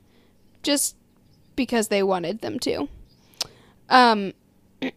just 0.62 0.94
because 1.56 1.88
they 1.88 2.04
wanted 2.04 2.40
them 2.40 2.60
to. 2.60 2.88
Um, 3.88 4.32
uh, 4.82 4.88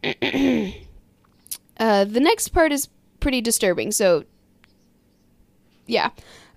the 2.05 2.19
next 2.19 2.49
part 2.49 2.71
is 2.71 2.87
pretty 3.19 3.41
disturbing, 3.41 3.91
so 3.91 4.23
yeah. 5.85 6.09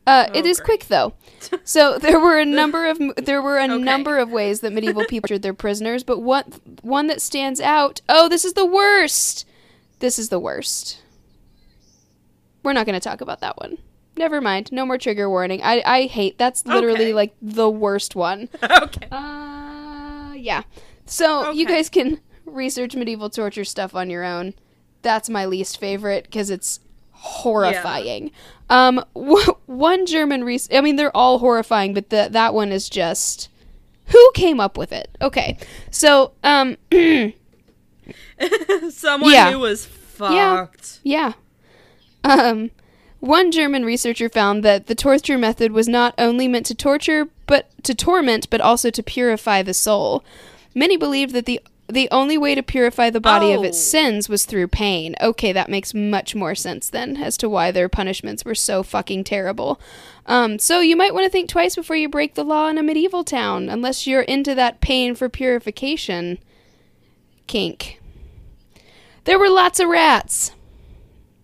Uh, 0.04 0.26
it 0.34 0.44
Oh, 0.44 0.48
is 0.48 0.58
great. 0.58 0.66
quick 0.80 0.88
though. 0.88 1.14
So 1.64 1.98
there 1.98 2.18
were 2.20 2.38
a 2.38 2.44
number 2.44 2.86
of 2.88 2.98
there 3.16 3.40
were 3.42 3.58
a 3.58 3.64
Okay. 3.64 3.78
number 3.78 4.18
of 4.18 4.30
ways 4.30 4.60
that 4.60 4.72
medieval 4.72 5.04
people 5.04 5.28
tortured 5.28 5.42
their 5.42 5.54
prisoners, 5.54 6.02
but 6.04 6.20
one 6.20 6.44
one 6.82 7.06
that 7.08 7.20
stands 7.20 7.60
out. 7.60 8.00
Oh, 8.08 8.28
this 8.28 8.44
is 8.44 8.54
the 8.54 8.66
worst. 8.66 9.46
This 10.00 10.18
is 10.18 10.28
the 10.28 10.38
worst. 10.40 11.00
We're 12.62 12.72
not 12.72 12.86
going 12.86 12.94
to 12.98 13.00
talk 13.08 13.20
about 13.20 13.40
that 13.40 13.58
one. 13.58 13.78
Never 14.16 14.40
mind. 14.40 14.70
No 14.72 14.84
more 14.86 14.98
trigger 14.98 15.28
warning. 15.28 15.62
I 15.62 15.82
I 15.84 16.02
hate 16.06 16.38
that's 16.38 16.64
literally 16.66 17.06
Okay. 17.06 17.14
like 17.14 17.34
the 17.42 17.68
worst 17.70 18.14
one. 18.16 18.48
okay. 18.62 19.08
Uh, 19.10 20.34
yeah. 20.36 20.62
So 21.06 21.50
you 21.50 21.66
guys 21.66 21.88
can 21.88 22.20
research 22.44 22.94
medieval 22.96 23.30
torture 23.30 23.64
stuff 23.64 23.94
on 23.94 24.10
your 24.10 24.24
own. 24.24 24.54
That's 25.02 25.28
my 25.28 25.44
least 25.46 25.78
favorite 25.80 26.24
because 26.24 26.48
it's 26.50 26.80
horrifying. 27.12 28.30
Um, 28.70 29.04
w- 29.14 29.56
one 29.66 30.06
German 30.06 30.44
res- 30.44 30.68
I 30.72 30.80
mean, 30.80 30.96
they're 30.96 31.14
all 31.16 31.38
horrifying, 31.38 31.92
but 31.94 32.10
the, 32.10 32.28
that 32.30 32.54
one 32.54 32.72
is 32.72 32.88
just. 32.88 33.48
Who 34.06 34.30
came 34.34 34.60
up 34.60 34.76
with 34.76 34.92
it? 34.92 35.16
Okay, 35.20 35.56
so 35.90 36.32
um, 36.44 36.76
Someone 38.90 39.30
Yeah. 39.32 39.50
who 39.52 39.58
was 39.60 39.86
Yeah. 40.20 40.56
fucked. 40.66 41.00
Yeah. 41.02 41.32
Um, 42.24 42.70
one 43.20 43.50
German 43.52 43.84
researcher 43.84 44.28
found 44.28 44.64
that 44.64 44.86
the 44.86 44.94
torture 44.94 45.38
method 45.38 45.72
was 45.72 45.88
not 45.88 46.14
only 46.18 46.48
meant 46.48 46.66
to 46.66 46.74
torture, 46.74 47.28
but 47.46 47.70
to 47.84 47.94
torment, 47.94 48.50
but 48.50 48.60
also 48.60 48.90
to 48.90 49.02
purify 49.02 49.62
the 49.62 49.74
soul. 49.74 50.24
Many 50.74 50.96
believed 50.96 51.32
that 51.34 51.46
the 51.46 51.60
the 51.88 52.08
only 52.10 52.38
way 52.38 52.54
to 52.54 52.62
purify 52.62 53.10
the 53.10 53.20
body 53.20 53.52
of 53.52 53.62
its 53.64 53.76
Oh. 53.76 53.80
sins 53.80 54.28
was 54.28 54.46
through 54.46 54.68
pain. 54.68 55.14
Okay, 55.20 55.52
that 55.52 55.68
makes 55.68 55.92
much 55.92 56.34
more 56.34 56.54
sense 56.54 56.88
then 56.88 57.18
as 57.18 57.36
to 57.38 57.50
why 57.50 57.70
their 57.70 57.88
punishments 57.88 58.44
were 58.46 58.54
so 58.54 58.82
fucking 58.82 59.24
terrible. 59.24 59.78
Um, 60.24 60.58
so 60.58 60.80
you 60.80 60.96
might 60.96 61.12
want 61.12 61.24
to 61.24 61.30
think 61.30 61.50
twice 61.50 61.74
before 61.74 61.96
you 61.96 62.08
break 62.08 62.34
the 62.34 62.44
law 62.44 62.68
in 62.68 62.78
a 62.78 62.82
medieval 62.82 63.24
town, 63.24 63.68
unless 63.68 64.06
you're 64.06 64.22
into 64.22 64.54
that 64.54 64.80
pain 64.80 65.14
for 65.14 65.28
purification 65.28 66.38
kink. 67.46 68.00
There 69.24 69.38
were 69.38 69.50
lots 69.50 69.78
of 69.78 69.88
rats. 69.88 70.52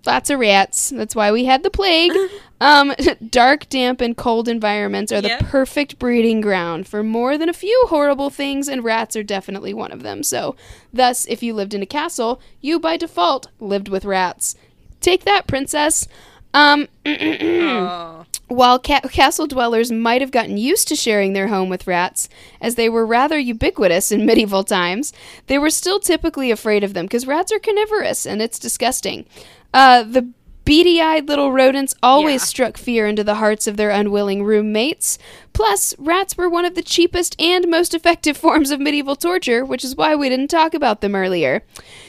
Lots 0.08 0.30
of 0.30 0.38
rats. 0.40 0.88
That's 0.90 1.14
why 1.14 1.30
we 1.32 1.44
had 1.44 1.62
the 1.62 1.70
plague. 1.70 2.12
Um, 2.60 2.92
dark, 3.30 3.68
damp, 3.68 4.00
and 4.00 4.16
cold 4.16 4.48
environments 4.48 5.12
are 5.12 5.20
the 5.20 5.28
Yep. 5.28 5.40
perfect 5.44 5.98
breeding 6.00 6.40
ground 6.40 6.88
for 6.88 7.04
more 7.04 7.38
than 7.38 7.48
a 7.48 7.52
few 7.52 7.86
horrible 7.88 8.30
things, 8.30 8.66
and 8.66 8.82
rats 8.82 9.14
are 9.14 9.22
definitely 9.22 9.72
one 9.72 9.92
of 9.92 10.02
them. 10.02 10.24
So, 10.24 10.56
thus, 10.92 11.24
if 11.26 11.40
you 11.40 11.54
lived 11.54 11.72
in 11.72 11.82
a 11.82 11.86
castle, 11.86 12.40
you 12.60 12.80
by 12.80 12.96
default 12.96 13.46
lived 13.60 13.88
with 13.88 14.04
rats. 14.04 14.56
Take 15.00 15.22
that, 15.24 15.46
princess. 15.46 16.08
Um, 16.52 16.88
Oh. 17.06 18.24
while 18.48 18.80
ca- 18.80 19.02
castle 19.02 19.46
dwellers 19.46 19.92
might 19.92 20.20
have 20.20 20.32
gotten 20.32 20.56
used 20.58 20.88
to 20.88 20.96
sharing 20.96 21.34
their 21.34 21.46
home 21.46 21.68
with 21.68 21.86
rats, 21.86 22.28
as 22.60 22.74
they 22.74 22.88
were 22.88 23.06
rather 23.06 23.38
ubiquitous 23.38 24.10
in 24.10 24.26
medieval 24.26 24.64
times, 24.64 25.12
they 25.46 25.58
were 25.58 25.70
still 25.70 26.00
typically 26.00 26.50
afraid 26.50 26.82
of 26.82 26.92
them 26.94 27.04
because 27.06 27.24
rats 27.26 27.52
are 27.52 27.60
carnivorous 27.60 28.26
and 28.26 28.42
it's 28.42 28.58
disgusting. 28.58 29.26
Uh, 29.72 30.02
the 30.02 30.28
beady 30.64 31.00
eyed 31.00 31.28
little 31.28 31.50
rodents 31.50 31.94
always 32.02 32.42
Yeah. 32.42 32.46
struck 32.46 32.76
fear 32.76 33.06
into 33.06 33.24
the 33.24 33.36
hearts 33.36 33.66
of 33.66 33.76
their 33.78 33.88
unwilling 33.90 34.44
roommates. 34.44 35.18
Plus, 35.54 35.94
rats 35.98 36.36
were 36.36 36.48
one 36.48 36.66
of 36.66 36.74
the 36.74 36.82
cheapest 36.82 37.34
and 37.40 37.68
most 37.68 37.94
effective 37.94 38.36
forms 38.44 38.70
of 38.70 38.78
medieval 38.80 39.16
torture, 39.16 39.64
which 39.64 39.82
is 39.84 39.96
why 39.96 40.14
we 40.14 40.28
didn't 40.28 40.48
talk 40.48 40.74
about 40.74 41.00
them 41.00 41.14
earlier. 41.14 41.62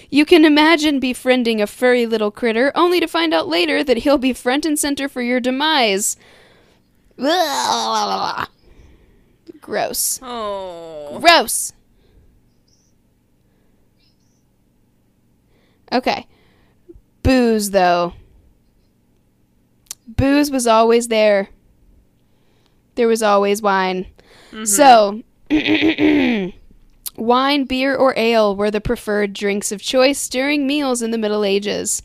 You 0.10 0.26
can 0.26 0.44
imagine 0.44 1.00
befriending 1.00 1.62
a 1.62 1.68
furry 1.68 2.06
little 2.06 2.32
critter 2.32 2.72
only 2.76 3.00
to 3.00 3.08
find 3.08 3.34
out 3.34 3.48
later 3.48 3.82
that 3.84 3.98
he'll 4.00 4.18
be 4.18 4.34
front 4.34 4.66
and 4.66 4.78
center 4.78 5.08
for 5.08 5.22
your 5.22 5.40
demise. 5.40 6.18
Gross. 9.62 10.20
Oh. 10.22 11.20
Gross. 11.22 11.74
Okay. 15.92 16.28
Booze, 17.30 17.70
though. 17.70 18.14
Booze 20.08 20.50
was 20.50 20.66
always 20.66 21.10
there. 21.10 21.50
There 22.96 23.08
was 23.08 23.22
always 23.22 23.62
wine. 23.62 24.08
Mm-hmm. 24.52 24.66
So, 24.66 25.22
wine, 27.24 27.66
beer, 27.66 27.96
or 27.96 28.16
ale 28.18 28.56
were 28.56 28.72
the 28.72 28.82
preferred 28.82 29.34
drinks 29.34 29.72
of 29.72 29.80
choice 29.80 30.28
during 30.28 30.66
meals 30.66 31.04
in 31.04 31.12
the 31.12 31.20
Middle 31.20 31.46
Ages, 31.46 32.02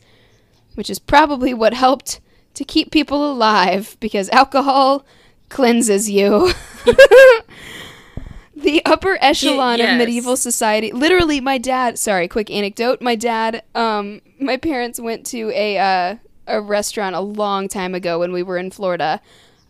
which 0.75 0.91
is 0.91 0.99
probably 0.99 1.55
what 1.55 1.73
helped 1.73 2.21
to 2.53 2.63
keep 2.63 2.91
people 2.91 3.31
alive 3.31 3.97
because 3.99 4.29
alcohol 4.29 5.07
cleanses 5.49 6.07
you. 6.07 6.51
the 8.65 8.81
upper 8.85 9.17
echelon 9.21 9.77
yes. 9.77 9.91
of 9.93 9.97
medieval 9.97 10.35
society. 10.35 10.91
Literally, 10.91 11.39
my 11.39 11.57
dad. 11.57 11.97
Sorry, 11.97 12.27
quick 12.27 12.49
anecdote. 12.51 13.01
My 13.01 13.15
dad. 13.15 13.63
Um, 13.73 14.21
my 14.39 14.57
parents 14.57 14.99
went 14.99 15.25
to 15.27 15.49
a 15.51 15.77
uh, 15.77 16.15
a 16.47 16.59
restaurant 16.61 17.15
a 17.15 17.21
long 17.21 17.67
time 17.69 17.95
ago 17.95 18.19
when 18.19 18.33
we 18.33 18.43
were 18.43 18.57
in 18.57 18.71
Florida. 18.71 19.21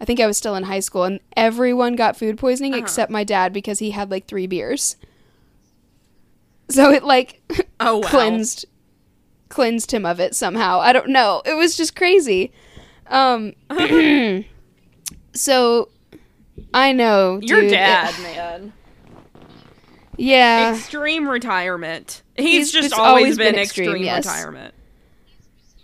I 0.02 0.06
think 0.06 0.20
I 0.20 0.28
was 0.28 0.38
still 0.38 0.56
in 0.56 0.64
high 0.64 0.82
school, 0.82 1.04
and 1.04 1.20
everyone 1.38 1.96
got 1.96 2.18
food 2.18 2.38
poisoning 2.38 2.74
Uh-huh. 2.74 2.82
except 2.84 3.12
my 3.12 3.24
dad 3.24 3.54
because 3.54 3.80
he 3.80 3.92
had 3.92 4.12
like 4.12 4.28
three 4.28 4.48
beers. 4.48 4.96
So 6.70 6.92
it 6.92 7.04
like 7.04 7.42
Oh 7.80 7.98
wow. 8.00 8.08
cleansed 8.10 8.66
cleansed 9.50 9.92
him 9.94 10.06
of 10.06 10.20
it 10.20 10.36
somehow. 10.36 10.80
I 10.80 10.92
don't 10.92 11.10
know. 11.10 11.42
It 11.46 11.54
was 11.54 11.78
just 11.78 11.96
crazy. 11.96 12.52
Um 13.08 13.54
so 15.34 15.90
I 16.74 16.92
know 16.92 17.40
Your 17.42 17.62
dude, 17.62 17.72
it- 17.72 17.76
dad, 17.76 18.14
man. 18.22 18.74
Yeah. 20.18 20.74
Extreme 20.76 21.28
retirement. 21.30 22.22
He's, 22.36 22.46
He's 22.46 22.72
just, 22.72 22.90
just 22.90 23.00
always, 23.00 23.24
always 23.24 23.38
been, 23.38 23.54
been 23.54 23.62
extreme, 23.62 23.90
extreme, 23.90 24.04
yes. 24.06 24.26
retirement. 24.26 24.74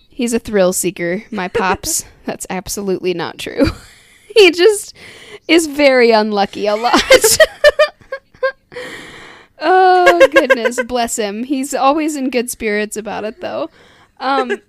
He's 0.09 0.33
a 0.33 0.39
thrill 0.39 0.73
seeker, 0.73 1.23
my 1.31 1.47
pops. 1.49 2.03
That's 2.25 2.45
absolutely 2.49 3.13
not 3.13 3.37
true. 3.37 3.65
he 4.35 4.51
just 4.51 4.95
is 5.47 5.67
very 5.67 6.11
unlucky 6.11 6.67
a 6.67 6.75
lot. 6.75 7.01
oh 9.59 10.27
goodness, 10.31 10.81
bless 10.83 11.17
him. 11.17 11.43
He's 11.43 11.73
always 11.73 12.15
in 12.15 12.29
good 12.29 12.49
spirits 12.49 12.97
about 12.97 13.23
it 13.23 13.41
though. 13.41 13.69
Um 14.19 14.61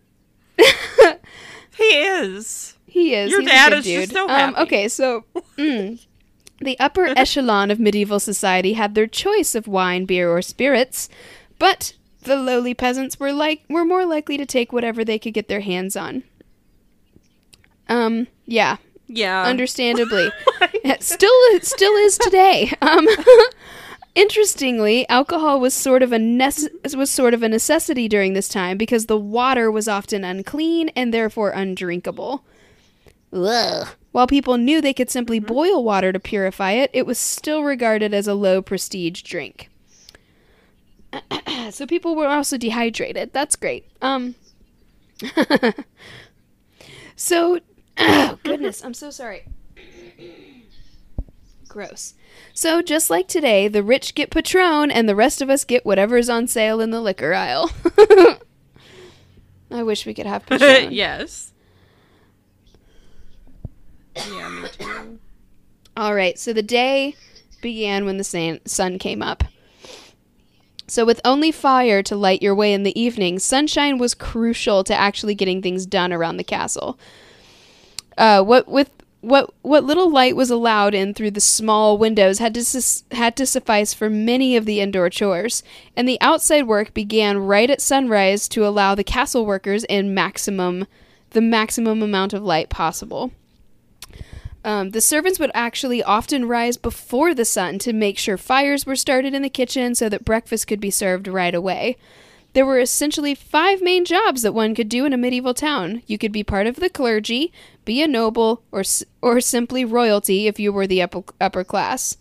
He 1.77 1.85
is. 1.85 2.77
He 2.87 3.15
is. 3.15 3.31
Your 3.31 3.41
He's 3.41 3.51
dad 3.51 3.73
is 3.73 3.85
dude. 3.85 4.01
just 4.03 4.13
so 4.13 4.25
Um, 4.25 4.29
happy. 4.29 4.57
okay, 4.63 4.89
so 4.89 5.25
mm, 5.57 6.05
the 6.63 6.79
upper 6.81 7.07
echelon 7.17 7.71
of 7.71 7.79
medieval 7.81 8.21
society 8.21 8.73
had 8.75 8.95
their 8.95 9.07
choice 9.07 9.55
of 9.55 9.67
wine, 9.67 10.05
beer, 10.05 10.31
or 10.31 10.43
spirits, 10.43 11.09
but 11.59 11.95
the 12.23 12.37
lowly 12.37 12.73
peasants 12.75 13.19
were 13.19 13.33
like 13.33 13.63
were 13.69 13.85
more 13.85 14.05
likely 14.07 14.37
to 14.37 14.47
take 14.47 14.73
whatever 14.73 15.05
they 15.05 15.19
could 15.19 15.35
get 15.35 15.49
their 15.49 15.61
hands 15.61 15.97
on. 15.97 16.23
Um, 17.89 18.29
yeah, 18.47 18.77
Yeah. 19.09 19.43
understandably. 19.43 20.31
It 20.85 21.03
still 21.15 21.31
it 21.55 21.65
still 21.67 21.93
is 21.97 22.19
today. 22.19 22.73
Um 22.81 23.07
Interestingly, 24.15 25.09
alcohol 25.09 25.59
was 25.59 25.73
sort 25.73 26.03
of 26.03 26.13
a 26.13 26.19
nece- 26.19 26.95
was 26.95 27.11
sort 27.11 27.33
of 27.33 27.43
a 27.43 27.49
necessity 27.49 28.09
during 28.09 28.35
this 28.35 28.47
time 28.49 28.77
because 28.77 29.07
the 29.07 29.17
water 29.17 29.71
was 29.71 29.89
often 29.89 30.23
unclean 30.23 30.91
and 30.91 31.15
therefore 31.15 31.49
undrinkable. 31.51 32.45
Ugh. 33.33 33.89
While 34.13 34.27
people 34.27 34.57
knew 34.59 34.81
they 34.81 34.93
could 34.95 35.11
simply 35.11 35.39
boil 35.41 35.83
water 35.83 36.13
to 36.13 36.21
purify 36.21 36.73
it, 36.73 36.91
it 36.93 37.07
was 37.07 37.19
still 37.19 37.63
regarded 37.65 38.15
as 38.15 38.27
a 38.27 38.35
low 38.35 38.63
prestige 38.63 39.23
drink. 39.23 39.69
so 41.71 41.87
people 41.87 42.15
were 42.15 42.29
also 42.29 42.57
dehydrated. 42.57 43.33
That's 43.33 43.57
great. 43.57 43.87
Um 44.01 44.35
So 47.17 47.61
oh 47.99 48.39
goodness, 48.45 48.85
I'm 48.85 48.95
so 48.95 49.11
sorry. 49.11 49.45
Gross. 51.69 52.15
So 52.53 52.83
just 52.83 53.09
like 53.11 53.29
today, 53.29 53.69
the 53.69 53.83
rich 53.83 54.15
get 54.15 54.31
Patron 54.31 54.91
and 54.91 55.09
the 55.09 55.17
rest 55.17 55.41
of 55.41 55.49
us 55.49 55.65
get 55.65 55.87
whatever's 55.87 56.29
on 56.29 56.47
sale 56.47 56.81
in 56.81 56.91
the 56.91 57.01
liquor 57.01 57.33
aisle. 57.33 57.71
I 59.71 59.83
wish 59.83 60.05
we 60.05 60.13
could 60.15 60.27
have 60.27 60.45
Patron. 60.47 60.93
yes. 60.93 61.52
Yeah, 64.17 64.49
me 64.49 64.69
too. 64.69 65.19
All 65.97 66.15
right, 66.15 66.39
so 66.39 66.53
the 66.53 66.63
day 66.63 67.17
began 67.61 68.05
when 68.05 68.17
the 68.19 68.61
sun 68.65 68.99
came 68.99 69.23
up. 69.23 69.45
So, 70.87 71.05
with 71.07 71.21
only 71.25 71.53
fire 71.53 72.03
to 72.03 72.17
light 72.17 72.43
your 72.43 72.55
way 72.55 72.75
in 72.75 72.83
the 72.83 72.99
evening, 73.01 73.39
sunshine 73.39 73.99
was 73.99 74.15
crucial 74.15 74.85
to 74.85 74.95
actually 74.95 75.35
getting 75.35 75.63
things 75.63 75.87
done 75.87 76.13
around 76.13 76.37
the 76.37 76.45
castle. 76.45 76.99
Uh, 78.19 78.43
what 78.43 78.69
with 78.69 78.91
what 79.23 79.55
what 79.63 79.85
little 79.85 80.11
light 80.11 80.37
was 80.37 80.51
allowed 80.51 80.95
in 80.95 81.15
through 81.15 81.31
the 81.31 81.41
small 81.41 81.97
windows 81.97 82.41
had 82.41 82.53
to 82.55 82.65
sus- 82.65 83.05
had 83.13 83.37
to 83.37 83.47
suffice 83.47 83.95
for 83.95 84.11
many 84.11 84.57
of 84.57 84.67
the 84.67 84.81
indoor 84.81 85.09
chores, 85.09 85.63
and 85.97 86.07
the 86.07 86.21
outside 86.21 86.67
work 86.67 86.93
began 86.93 87.39
right 87.39 87.71
at 87.71 87.81
sunrise 87.81 88.49
to 88.49 88.67
allow 88.67 88.95
the 88.95 89.05
castle 89.05 89.47
workers 89.47 89.85
in 89.85 90.13
maximum 90.13 90.87
the 91.31 91.41
maximum 91.41 92.03
amount 92.03 92.35
of 92.35 92.43
light 92.43 92.69
possible. 92.69 93.31
Um, 94.65 94.91
the 94.91 95.01
servants 95.01 95.39
would 95.39 95.51
actually 95.55 96.03
often 96.03 96.47
rise 96.47 96.77
before 96.77 97.35
the 97.35 97.45
sun 97.45 97.79
to 97.81 97.93
make 97.93 98.19
sure 98.19 98.37
fires 98.37 98.87
were 98.87 98.97
started 98.97 99.35
in 99.35 99.43
the 99.43 99.51
kitchen 99.51 99.95
so 99.95 100.09
that 100.09 100.25
breakfast 100.25 100.67
could 100.67 100.81
be 100.81 100.91
served 100.91 101.27
right 101.27 101.55
away. 101.55 101.97
There 102.53 102.67
were 102.67 102.79
essentially 102.79 103.35
five 103.35 103.81
main 103.81 104.05
jobs 104.05 104.43
that 104.43 104.55
one 104.55 104.75
could 104.75 104.89
do 104.89 105.07
in 105.07 105.13
a 105.13 105.17
medieval 105.17 105.55
town. 105.55 106.03
You 106.07 106.19
could 106.19 106.33
be 106.33 106.45
part 106.45 106.67
of 106.67 106.77
the 106.77 106.91
clergy, 106.91 107.51
be 107.85 108.03
a 108.03 108.09
noble, 108.09 108.63
or 108.71 108.83
or 109.23 109.41
simply 109.41 109.85
royalty 109.85 110.47
if 110.47 110.61
you 110.61 110.73
were 110.73 110.87
the 110.87 111.03
upper, 111.03 111.23
upper 111.41 111.65
class. 111.65 112.17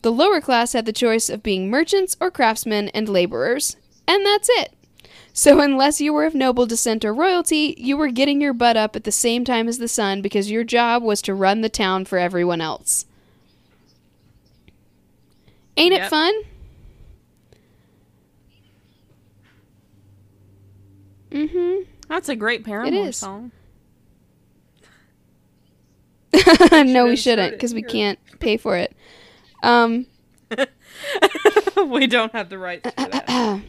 The 0.00 0.12
lower 0.12 0.40
class 0.40 0.72
had 0.72 0.86
the 0.86 0.92
choice 0.92 1.28
of 1.28 1.42
being 1.42 1.68
merchants 1.68 2.16
or 2.20 2.30
craftsmen 2.30 2.88
and 2.90 3.08
laborers, 3.08 3.76
and 4.08 4.24
that's 4.24 4.48
it. 4.52 4.72
So, 5.38 5.60
unless 5.60 6.00
you 6.00 6.14
were 6.14 6.24
of 6.24 6.34
noble 6.34 6.64
descent 6.64 7.04
or 7.04 7.12
royalty, 7.12 7.74
you 7.76 7.98
were 7.98 8.08
getting 8.08 8.40
your 8.40 8.54
butt 8.54 8.78
up 8.78 8.96
at 8.96 9.04
the 9.04 9.12
same 9.12 9.44
time 9.44 9.68
as 9.68 9.76
the 9.76 9.86
sun 9.86 10.22
because 10.22 10.50
your 10.50 10.64
job 10.64 11.02
was 11.02 11.20
to 11.20 11.34
run 11.34 11.60
the 11.60 11.68
town 11.68 12.06
for 12.06 12.16
everyone 12.16 12.62
else. 12.62 13.04
Ain't 15.76 15.92
it 15.92 16.06
fun? 16.06 16.32
Mm 21.30 21.50
hmm. 21.50 21.82
That's 22.08 22.30
a 22.30 22.36
great 22.36 22.64
Paramore 22.64 23.12
song. 23.12 23.52
no, 26.72 27.08
we 27.08 27.16
shouldn't 27.16 27.52
because 27.52 27.74
we 27.74 27.82
can't 27.82 28.18
pay 28.40 28.56
for 28.56 28.74
it. 28.78 28.96
Um, 29.62 30.06
we 31.88 32.06
don't 32.06 32.32
have 32.32 32.48
the 32.48 32.56
right 32.56 32.82
to 32.82 32.92
that. 32.96 33.60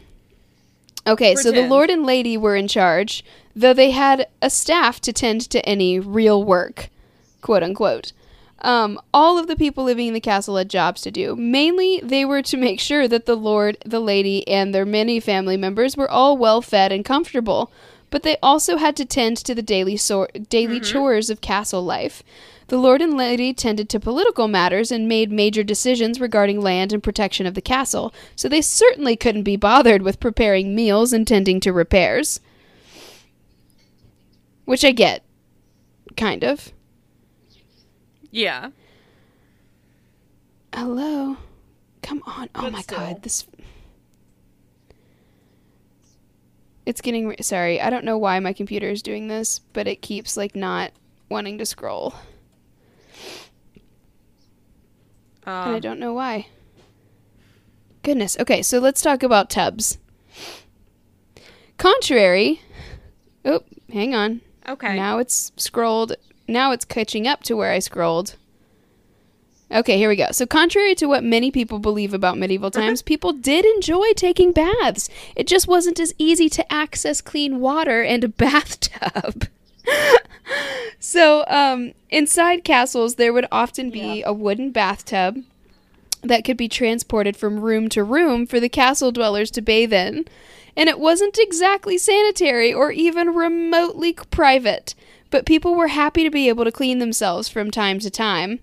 Okay, 1.12 1.34
so 1.34 1.50
the 1.50 1.68
Lord 1.68 1.90
and 1.90 2.04
Lady 2.04 2.36
were 2.36 2.56
in 2.56 2.68
charge, 2.68 3.24
though 3.54 3.72
they 3.74 3.90
had 3.90 4.26
a 4.42 4.50
staff 4.50 5.00
to 5.00 5.12
tend 5.12 5.42
to 5.50 5.64
any 5.66 5.98
real 5.98 6.42
work, 6.42 6.88
quote 7.40 7.62
unquote. 7.62 8.12
Um, 8.60 9.00
all 9.14 9.38
of 9.38 9.46
the 9.46 9.54
people 9.56 9.84
living 9.84 10.08
in 10.08 10.14
the 10.14 10.20
castle 10.20 10.56
had 10.56 10.68
jobs 10.68 11.00
to 11.02 11.10
do. 11.10 11.36
Mainly, 11.36 12.00
they 12.02 12.24
were 12.24 12.42
to 12.42 12.56
make 12.56 12.80
sure 12.80 13.06
that 13.06 13.26
the 13.26 13.36
Lord, 13.36 13.78
the 13.84 14.00
Lady, 14.00 14.46
and 14.48 14.74
their 14.74 14.84
many 14.84 15.20
family 15.20 15.56
members 15.56 15.96
were 15.96 16.10
all 16.10 16.36
well 16.36 16.60
fed 16.60 16.90
and 16.90 17.04
comfortable. 17.04 17.70
But 18.10 18.22
they 18.22 18.36
also 18.42 18.78
had 18.78 18.96
to 18.96 19.04
tend 19.04 19.36
to 19.38 19.54
the 19.54 19.62
daily 19.62 19.96
so- 19.96 20.28
daily 20.48 20.80
chores 20.80 21.30
of 21.30 21.40
castle 21.40 21.82
life. 21.84 22.22
The 22.68 22.76
Lord 22.78 23.00
and 23.00 23.16
Lady 23.16 23.54
tended 23.54 23.88
to 23.88 24.00
political 24.00 24.46
matters 24.46 24.90
and 24.90 25.08
made 25.08 25.32
major 25.32 25.62
decisions 25.64 26.20
regarding 26.20 26.60
land 26.60 26.92
and 26.92 27.02
protection 27.02 27.46
of 27.46 27.54
the 27.54 27.62
castle, 27.62 28.12
so 28.36 28.46
they 28.48 28.60
certainly 28.60 29.16
couldn't 29.16 29.44
be 29.44 29.56
bothered 29.56 30.02
with 30.02 30.20
preparing 30.20 30.74
meals 30.74 31.14
and 31.14 31.26
tending 31.26 31.60
to 31.60 31.72
repairs. 31.72 32.40
Which 34.66 34.84
I 34.84 34.92
get. 34.92 35.24
Kind 36.14 36.44
of. 36.44 36.72
Yeah. 38.30 38.70
Hello. 40.74 41.38
Come 42.02 42.22
on. 42.26 42.50
Oh 42.54 42.62
But 42.64 42.72
my 42.72 42.80
still. 42.82 42.98
god. 42.98 43.22
This 43.22 43.46
It's 46.84 47.00
getting 47.00 47.28
re- 47.28 47.36
sorry. 47.40 47.80
I 47.80 47.88
don't 47.88 48.04
know 48.04 48.18
why 48.18 48.38
my 48.40 48.52
computer 48.52 48.90
is 48.90 49.02
doing 49.02 49.28
this, 49.28 49.58
but 49.72 49.88
it 49.88 50.02
keeps 50.02 50.36
like 50.36 50.54
not 50.54 50.92
wanting 51.30 51.56
to 51.58 51.66
scroll. 51.66 52.14
And 55.48 55.70
I 55.72 55.74
Um, 55.76 55.80
don't 55.80 56.00
know 56.00 56.12
why. 56.12 56.46
Goodness. 58.02 58.36
Okay, 58.40 58.62
so 58.62 58.78
let's 58.78 59.02
talk 59.02 59.22
about 59.22 59.50
tubs. 59.50 59.98
Contrary. 61.76 62.60
Oh, 63.44 63.60
hang 63.92 64.14
on. 64.14 64.40
okay. 64.68 64.96
Now 64.96 65.18
it's 65.18 65.52
scrolled. 65.56 66.14
Now 66.46 66.72
it's 66.72 66.84
catching 66.84 67.26
up 67.26 67.42
to 67.44 67.56
where 67.56 67.72
I 67.72 67.78
scrolled. 67.78 68.36
Okay, 69.70 69.98
here 69.98 70.08
we 70.08 70.16
go. 70.16 70.28
So, 70.32 70.46
contrary 70.46 70.94
to 70.94 71.06
what 71.06 71.22
many 71.22 71.50
people 71.50 71.78
believe 71.78 72.14
about 72.14 72.38
medieval 72.38 72.70
times, 72.80 73.02
people 73.02 73.32
did 73.34 73.66
enjoy 73.66 74.12
taking 74.16 74.52
baths. 74.52 75.10
It 75.36 75.46
just 75.46 75.68
wasn't 75.68 76.00
as 76.00 76.14
easy 76.16 76.48
to 76.50 76.72
access 76.72 77.20
clean 77.20 77.60
water 77.60 78.02
and 78.02 78.24
a 78.24 78.28
bathtub. 78.44 79.46
so, 81.00 81.44
um, 81.46 81.92
inside 82.10 82.64
castles, 82.64 83.14
there 83.16 83.32
would 83.32 83.46
often 83.50 83.90
be 83.90 84.22
a 84.22 84.32
wooden 84.32 84.70
bathtub 84.70 85.42
that 86.22 86.44
could 86.44 86.56
be 86.56 86.68
transported 86.68 87.36
from 87.36 87.60
room 87.60 87.88
to 87.90 88.02
room 88.02 88.46
for 88.46 88.60
the 88.60 88.68
castle 88.68 89.12
dwellers 89.12 89.50
to 89.52 89.62
bathe 89.62 89.92
in. 89.92 90.26
And 90.76 90.88
it 90.88 90.98
wasn't 90.98 91.38
exactly 91.38 91.98
sanitary 91.98 92.72
or 92.72 92.92
even 92.92 93.34
remotely 93.34 94.12
private, 94.30 94.94
but 95.30 95.46
people 95.46 95.74
were 95.74 95.88
happy 95.88 96.22
to 96.24 96.30
be 96.30 96.48
able 96.48 96.64
to 96.64 96.72
clean 96.72 96.98
themselves 96.98 97.48
from 97.48 97.70
time 97.70 97.98
to 98.00 98.10
time. 98.10 98.60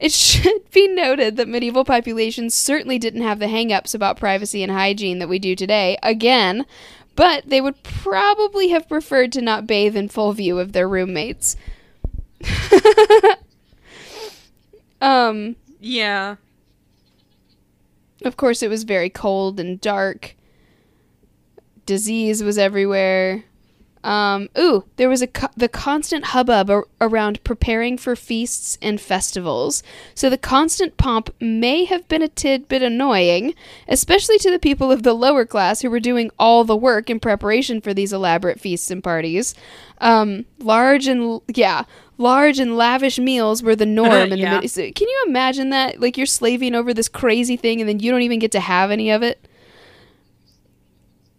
It 0.00 0.12
should 0.12 0.70
be 0.72 0.88
noted 0.88 1.36
that 1.36 1.48
medieval 1.48 1.84
populations 1.84 2.54
certainly 2.54 2.98
didn't 2.98 3.22
have 3.22 3.38
the 3.38 3.48
hang 3.48 3.72
ups 3.72 3.94
about 3.94 4.18
privacy 4.18 4.62
and 4.62 4.72
hygiene 4.72 5.18
that 5.18 5.28
we 5.28 5.38
do 5.38 5.54
today, 5.54 5.96
again, 6.02 6.66
but 7.16 7.48
they 7.48 7.60
would 7.60 7.82
probably 7.82 8.68
have 8.68 8.88
preferred 8.88 9.32
to 9.32 9.40
not 9.40 9.66
bathe 9.66 9.96
in 9.96 10.08
full 10.08 10.32
view 10.32 10.58
of 10.58 10.72
their 10.72 10.88
roommates. 10.88 11.56
um, 15.00 15.56
Yeah. 15.80 16.36
Of 18.24 18.36
course, 18.36 18.62
it 18.62 18.70
was 18.70 18.84
very 18.84 19.10
cold 19.10 19.60
and 19.60 19.80
dark. 19.80 20.34
Disease 21.86 22.42
was 22.42 22.56
everywhere. 22.56 23.44
Um, 24.04 24.50
ooh, 24.58 24.84
there 24.96 25.08
was 25.08 25.22
a 25.22 25.26
co- 25.26 25.48
the 25.56 25.68
constant 25.68 26.26
hubbub 26.26 26.68
ar- 26.68 26.86
around 27.00 27.42
preparing 27.42 27.96
for 27.96 28.14
feasts 28.14 28.76
and 28.82 29.00
festivals. 29.00 29.82
So 30.14 30.28
the 30.28 30.36
constant 30.36 30.98
pomp 30.98 31.34
may 31.40 31.84
have 31.86 32.06
been 32.06 32.20
a 32.20 32.28
tidbit 32.28 32.82
annoying, 32.82 33.54
especially 33.88 34.36
to 34.40 34.50
the 34.50 34.58
people 34.58 34.92
of 34.92 35.04
the 35.04 35.14
lower 35.14 35.46
class 35.46 35.80
who 35.80 35.88
were 35.90 36.00
doing 36.00 36.30
all 36.38 36.64
the 36.64 36.76
work 36.76 37.08
in 37.08 37.18
preparation 37.18 37.80
for 37.80 37.94
these 37.94 38.12
elaborate 38.12 38.60
feasts 38.60 38.90
and 38.90 39.02
parties. 39.02 39.54
Um, 40.02 40.44
large 40.58 41.06
and 41.06 41.40
yeah, 41.48 41.84
large 42.18 42.58
and 42.58 42.76
lavish 42.76 43.18
meals 43.18 43.62
were 43.62 43.74
the 43.74 43.86
norm 43.86 44.32
in 44.32 44.38
Yeah. 44.38 44.56
the 44.56 44.60
mid- 44.60 44.70
so 44.70 44.82
Can 44.92 45.08
you 45.08 45.24
imagine 45.28 45.70
that? 45.70 45.98
Like 45.98 46.18
you're 46.18 46.26
slaving 46.26 46.74
over 46.74 46.92
this 46.92 47.08
crazy 47.08 47.56
thing 47.56 47.80
and 47.80 47.88
then 47.88 48.00
you 48.00 48.10
don't 48.10 48.20
even 48.20 48.38
get 48.38 48.52
to 48.52 48.60
have 48.60 48.90
any 48.90 49.10
of 49.10 49.22
it? 49.22 49.48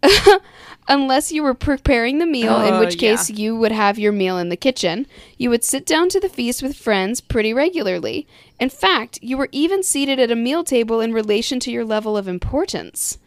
Unless 0.88 1.32
you 1.32 1.42
were 1.42 1.54
preparing 1.54 2.18
the 2.18 2.26
meal, 2.26 2.60
in 2.60 2.74
Uh, 2.74 2.78
which 2.78 2.94
yeah. 2.94 3.16
case 3.16 3.30
you 3.30 3.56
would 3.56 3.72
have 3.72 3.98
your 3.98 4.12
meal 4.12 4.38
in 4.38 4.50
the 4.50 4.56
kitchen. 4.56 5.06
You 5.36 5.50
would 5.50 5.64
sit 5.64 5.84
down 5.84 6.08
to 6.10 6.20
the 6.20 6.28
feast 6.28 6.62
with 6.62 6.76
friends 6.76 7.20
pretty 7.20 7.52
regularly. 7.52 8.26
In 8.60 8.68
fact, 8.68 9.18
you 9.20 9.36
were 9.36 9.48
even 9.50 9.82
seated 9.82 10.20
at 10.20 10.30
a 10.30 10.36
meal 10.36 10.62
table 10.62 11.00
in 11.00 11.12
relation 11.12 11.58
to 11.60 11.72
your 11.72 11.84
level 11.84 12.16
of 12.16 12.28
importance. 12.28 13.18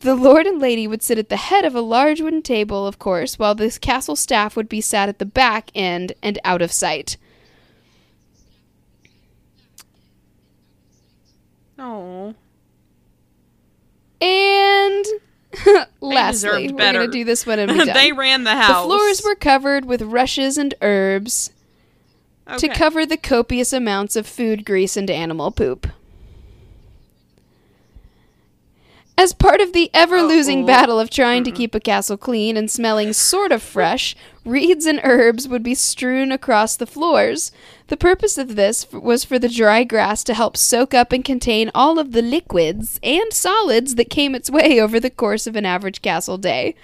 The 0.00 0.14
lord 0.14 0.46
and 0.46 0.58
lady 0.58 0.88
would 0.88 1.02
sit 1.02 1.18
at 1.18 1.28
the 1.28 1.36
head 1.36 1.64
of 1.64 1.74
a 1.74 1.80
large 1.80 2.20
wooden 2.20 2.42
table, 2.42 2.86
of 2.86 2.98
course, 2.98 3.38
while 3.38 3.54
the 3.54 3.70
castle 3.80 4.16
staff 4.16 4.56
would 4.56 4.68
be 4.68 4.80
sat 4.80 5.08
at 5.08 5.18
the 5.18 5.26
back 5.26 5.70
end 5.74 6.14
and 6.22 6.38
out 6.44 6.62
of 6.62 6.72
sight. 6.72 7.16
Oh. 11.78 12.34
And 14.20 15.04
lastly, 16.00 16.70
we're 16.70 16.76
better. 16.76 17.06
to 17.06 17.12
do 17.12 17.24
this 17.24 17.46
one 17.46 17.58
and 17.58 17.72
be 17.72 17.78
done. 17.84 17.94
they 17.94 18.12
ran 18.12 18.44
the 18.44 18.56
house. 18.56 18.82
the 18.82 18.86
floors 18.88 19.22
were 19.24 19.34
covered 19.34 19.84
with 19.84 20.02
rushes 20.02 20.58
and 20.58 20.74
herbs 20.82 21.50
to 22.58 22.68
cover 22.68 23.06
the 23.06 23.16
copious 23.16 23.72
amounts 23.72 24.16
of 24.16 24.26
food, 24.26 24.64
grease, 24.64 24.96
and 24.96 25.10
animal 25.10 25.50
poop. 25.50 25.86
As 29.18 29.34
part 29.34 29.60
of 29.60 29.72
the 29.72 29.90
ever 29.92 30.16
oh, 30.18 30.26
losing 30.26 30.60
Uh-oh. 30.60 30.66
battle 30.66 30.98
of 30.98 31.10
trying 31.10 31.44
to 31.44 31.50
mm-hmm. 31.50 31.56
keep 31.58 31.74
a 31.74 31.80
castle 31.80 32.16
clean 32.16 32.56
and 32.56 32.70
smelling 32.70 33.12
sort 33.12 33.52
of 33.52 33.62
fresh, 33.62 34.16
reeds 34.44 34.86
and 34.86 35.00
herbs 35.04 35.46
would 35.46 35.62
be 35.62 35.74
strewn 35.74 36.32
across 36.32 36.76
the 36.76 36.86
floors. 36.86 37.52
The 37.88 37.96
purpose 37.96 38.38
of 38.38 38.56
this 38.56 38.84
f- 38.84 39.00
was 39.00 39.24
for 39.24 39.38
the 39.38 39.48
dry 39.48 39.84
grass 39.84 40.24
to 40.24 40.34
help 40.34 40.56
soak 40.56 40.94
up 40.94 41.12
and 41.12 41.24
contain 41.24 41.70
all 41.74 41.98
of 41.98 42.12
the 42.12 42.22
liquids 42.22 42.98
and 43.02 43.32
solids 43.32 43.96
that 43.96 44.10
came 44.10 44.34
its 44.34 44.50
way 44.50 44.80
over 44.80 44.98
the 44.98 45.10
course 45.10 45.46
of 45.46 45.56
an 45.56 45.66
average 45.66 46.00
castle 46.00 46.38
day. 46.38 46.74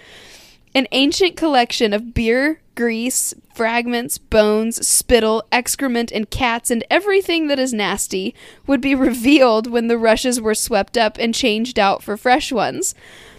An 0.75 0.87
ancient 0.93 1.35
collection 1.35 1.95
of 1.95 2.12
beer, 2.12 2.61
grease, 2.79 3.35
fragments, 3.53 4.19
bones, 4.19 4.87
spittle, 4.87 5.43
excrement, 5.51 6.12
and 6.12 6.31
cats, 6.31 6.71
and 6.71 6.85
everything 6.88 7.49
that 7.49 7.59
is 7.59 7.73
nasty 7.75 8.37
would 8.69 8.81
be 8.81 8.95
revealed 9.09 9.69
when 9.69 9.88
the 9.88 9.99
rushes 9.99 10.41
were 10.41 10.55
swept 10.55 10.97
up 10.97 11.19
and 11.19 11.35
changed 11.35 11.77
out 11.77 12.05
for 12.05 12.17
fresh 12.17 12.53
ones. 12.53 12.95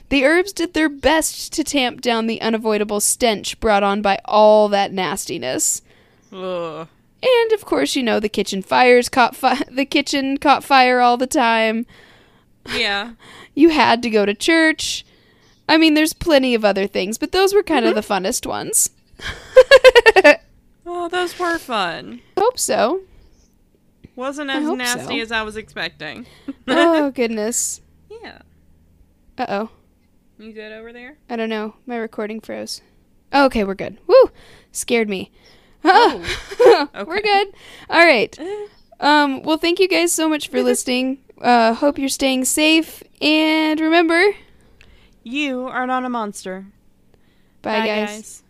The 0.09 0.25
herbs 0.25 0.51
did 0.51 0.73
their 0.73 0.89
best 0.89 1.53
to 1.53 1.63
tamp 1.63 2.01
down 2.01 2.27
the 2.27 2.41
unavoidable 2.41 2.99
stench 2.99 3.57
brought 3.61 3.81
on 3.81 4.01
by 4.01 4.19
all 4.25 4.67
that 4.67 4.91
nastiness. 4.91 5.83
Ugh. 6.33 6.89
And 7.23 7.51
of 7.53 7.63
course, 7.63 7.95
you 7.95 8.03
know 8.03 8.19
the 8.19 8.27
kitchen 8.27 8.61
fires 8.61 9.07
caught 9.07 9.37
fi- 9.37 9.63
the 9.71 9.85
kitchen 9.85 10.37
caught 10.37 10.65
fire 10.65 10.99
all 10.99 11.15
the 11.15 11.27
time. 11.27 11.85
Yeah. 12.75 13.13
You 13.55 13.69
had 13.69 14.01
to 14.03 14.09
go 14.09 14.25
to 14.25 14.33
church. 14.33 15.05
I 15.67 15.75
mean, 15.75 15.93
there's 15.93 16.13
plenty 16.13 16.55
of 16.55 16.63
other 16.63 16.87
things, 16.87 17.17
but 17.17 17.33
those 17.33 17.53
were 17.53 17.63
kind 17.63 17.83
of 17.83 17.93
mm-hmm. 17.93 18.21
the 18.21 18.29
funnest 18.29 18.45
ones. 18.45 18.89
Oh, 20.91 21.07
those 21.07 21.37
were 21.37 21.59
fun. 21.59 22.21
Hope 22.35 22.57
so. 22.57 23.01
Wasn't 24.15 24.49
as 24.49 24.67
nasty 24.71 25.17
so. 25.19 25.21
as 25.21 25.31
I 25.31 25.43
was 25.43 25.55
expecting. 25.55 26.25
oh 26.67 27.11
goodness. 27.15 27.81
yeah. 28.09 28.39
Uh 29.37 29.45
oh. 29.47 29.69
You 30.39 30.51
good 30.51 30.71
over 30.71 30.91
there? 30.91 31.17
I 31.29 31.35
don't 31.35 31.49
know. 31.49 31.75
My 31.85 31.95
recording 31.95 32.41
froze. 32.41 32.81
Oh, 33.31 33.45
okay, 33.45 33.63
we're 33.63 33.75
good. 33.75 33.99
Woo! 34.07 34.31
Scared 34.71 35.07
me. 35.09 35.31
Oh 35.83 36.25
we're 37.07 37.21
good. 37.21 37.47
All 37.89 38.03
right. 38.05 38.37
Um. 38.99 39.43
Well, 39.43 39.57
thank 39.57 39.79
you 39.79 39.87
guys 39.87 40.11
so 40.11 40.27
much 40.27 40.49
for 40.49 40.61
listening. 40.63 41.19
Uh, 41.39 41.73
hope 41.75 41.99
you're 41.99 42.09
staying 42.09 42.45
safe, 42.45 43.01
and 43.21 43.79
remember, 43.79 44.33
You 45.23 45.67
are 45.67 45.85
not 45.87 46.03
a 46.03 46.09
monster. 46.09 46.65
bye, 47.61 47.85
guys. 47.85 48.43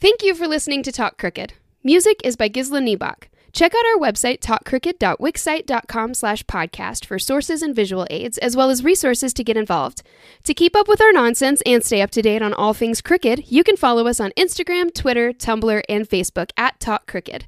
Thank 0.00 0.22
you 0.22 0.36
for 0.36 0.46
listening 0.46 0.84
to 0.84 0.92
Talk 0.92 1.18
Crooked. 1.18 1.54
Music 1.82 2.20
is 2.22 2.36
by 2.36 2.48
Gisla 2.48 2.80
Niebach. 2.80 3.24
Check 3.52 3.74
out 3.74 3.84
our 3.84 4.00
website, 4.00 4.38
talkcrooked.wixsite.com 4.38 6.14
slash 6.14 6.44
podcast 6.44 7.04
for 7.04 7.18
sources 7.18 7.62
and 7.62 7.74
visual 7.74 8.06
aids, 8.08 8.38
as 8.38 8.54
well 8.54 8.70
as 8.70 8.84
resources 8.84 9.34
to 9.34 9.42
get 9.42 9.56
involved. 9.56 10.02
To 10.44 10.54
keep 10.54 10.76
up 10.76 10.86
with 10.86 11.00
our 11.00 11.12
nonsense 11.12 11.62
and 11.66 11.82
stay 11.82 12.00
up 12.00 12.12
to 12.12 12.22
date 12.22 12.42
on 12.42 12.54
all 12.54 12.74
things 12.74 13.00
Crooked, 13.00 13.50
you 13.50 13.64
can 13.64 13.76
follow 13.76 14.06
us 14.06 14.20
on 14.20 14.30
Instagram, 14.36 14.94
Twitter, 14.94 15.32
Tumblr, 15.32 15.82
and 15.88 16.08
Facebook 16.08 16.50
at 16.56 16.78
Talk 16.78 17.08
Crooked. 17.08 17.46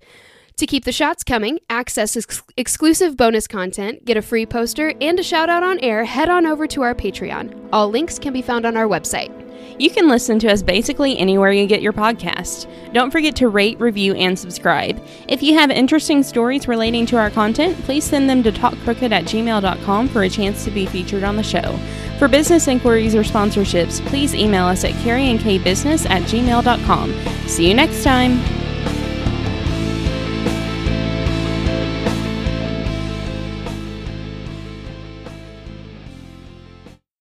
To 0.61 0.67
keep 0.67 0.85
the 0.85 0.93
shots 0.93 1.25
coming, 1.25 1.59
access 1.71 2.19
ex- 2.19 2.43
exclusive 2.59 3.17
bonus 3.17 3.47
content, 3.47 4.05
get 4.05 4.19
a 4.19 4.21
free 4.21 4.45
poster, 4.45 4.93
and 5.01 5.19
a 5.19 5.23
shout 5.23 5.49
out 5.49 5.63
on 5.63 5.79
air, 5.79 6.05
head 6.05 6.29
on 6.29 6.45
over 6.45 6.67
to 6.67 6.83
our 6.83 6.95
Patreon. 6.95 7.71
All 7.73 7.89
links 7.89 8.19
can 8.19 8.35
be 8.35 8.43
found 8.43 8.67
on 8.67 8.77
our 8.77 8.87
website. 8.87 9.33
You 9.81 9.89
can 9.89 10.07
listen 10.07 10.39
to 10.41 10.53
us 10.53 10.63
basically 10.63 11.19
anywhere 11.19 11.51
you 11.51 11.67
get 11.67 11.81
your 11.81 11.95
podcast. 11.95 12.71
Don't 12.93 13.11
forget 13.11 13.35
to 13.37 13.49
rate, 13.49 13.81
review, 13.81 14.13
and 14.17 14.39
subscribe. 14.39 15.03
If 15.29 15.43
you 15.43 15.55
have 15.55 15.71
interesting 15.71 16.23
stories 16.23 16.69
relating 16.69 17.07
to 17.07 17.17
our 17.17 17.31
content, 17.31 17.83
please 17.85 18.05
send 18.05 18.29
them 18.29 18.43
to 18.43 18.53
talkcrooked 18.53 19.13
at 19.13 19.25
gmail.com 19.25 20.09
for 20.09 20.25
a 20.25 20.29
chance 20.29 20.67
to 20.67 20.71
be 20.71 20.85
featured 20.85 21.25
on 21.25 21.37
the 21.37 21.43
show. 21.43 21.79
For 22.19 22.29
business 22.29 22.69
inquiries 22.69 23.15
or 23.15 23.23
sponsorships, 23.23 24.05
please 24.09 24.35
email 24.35 24.67
us 24.67 24.85
at 24.85 24.93
carrieandkbusiness 24.97 26.11
at 26.11 26.21
gmail.com. 26.25 27.49
See 27.49 27.67
you 27.67 27.73
next 27.73 28.05
time. 28.05 28.60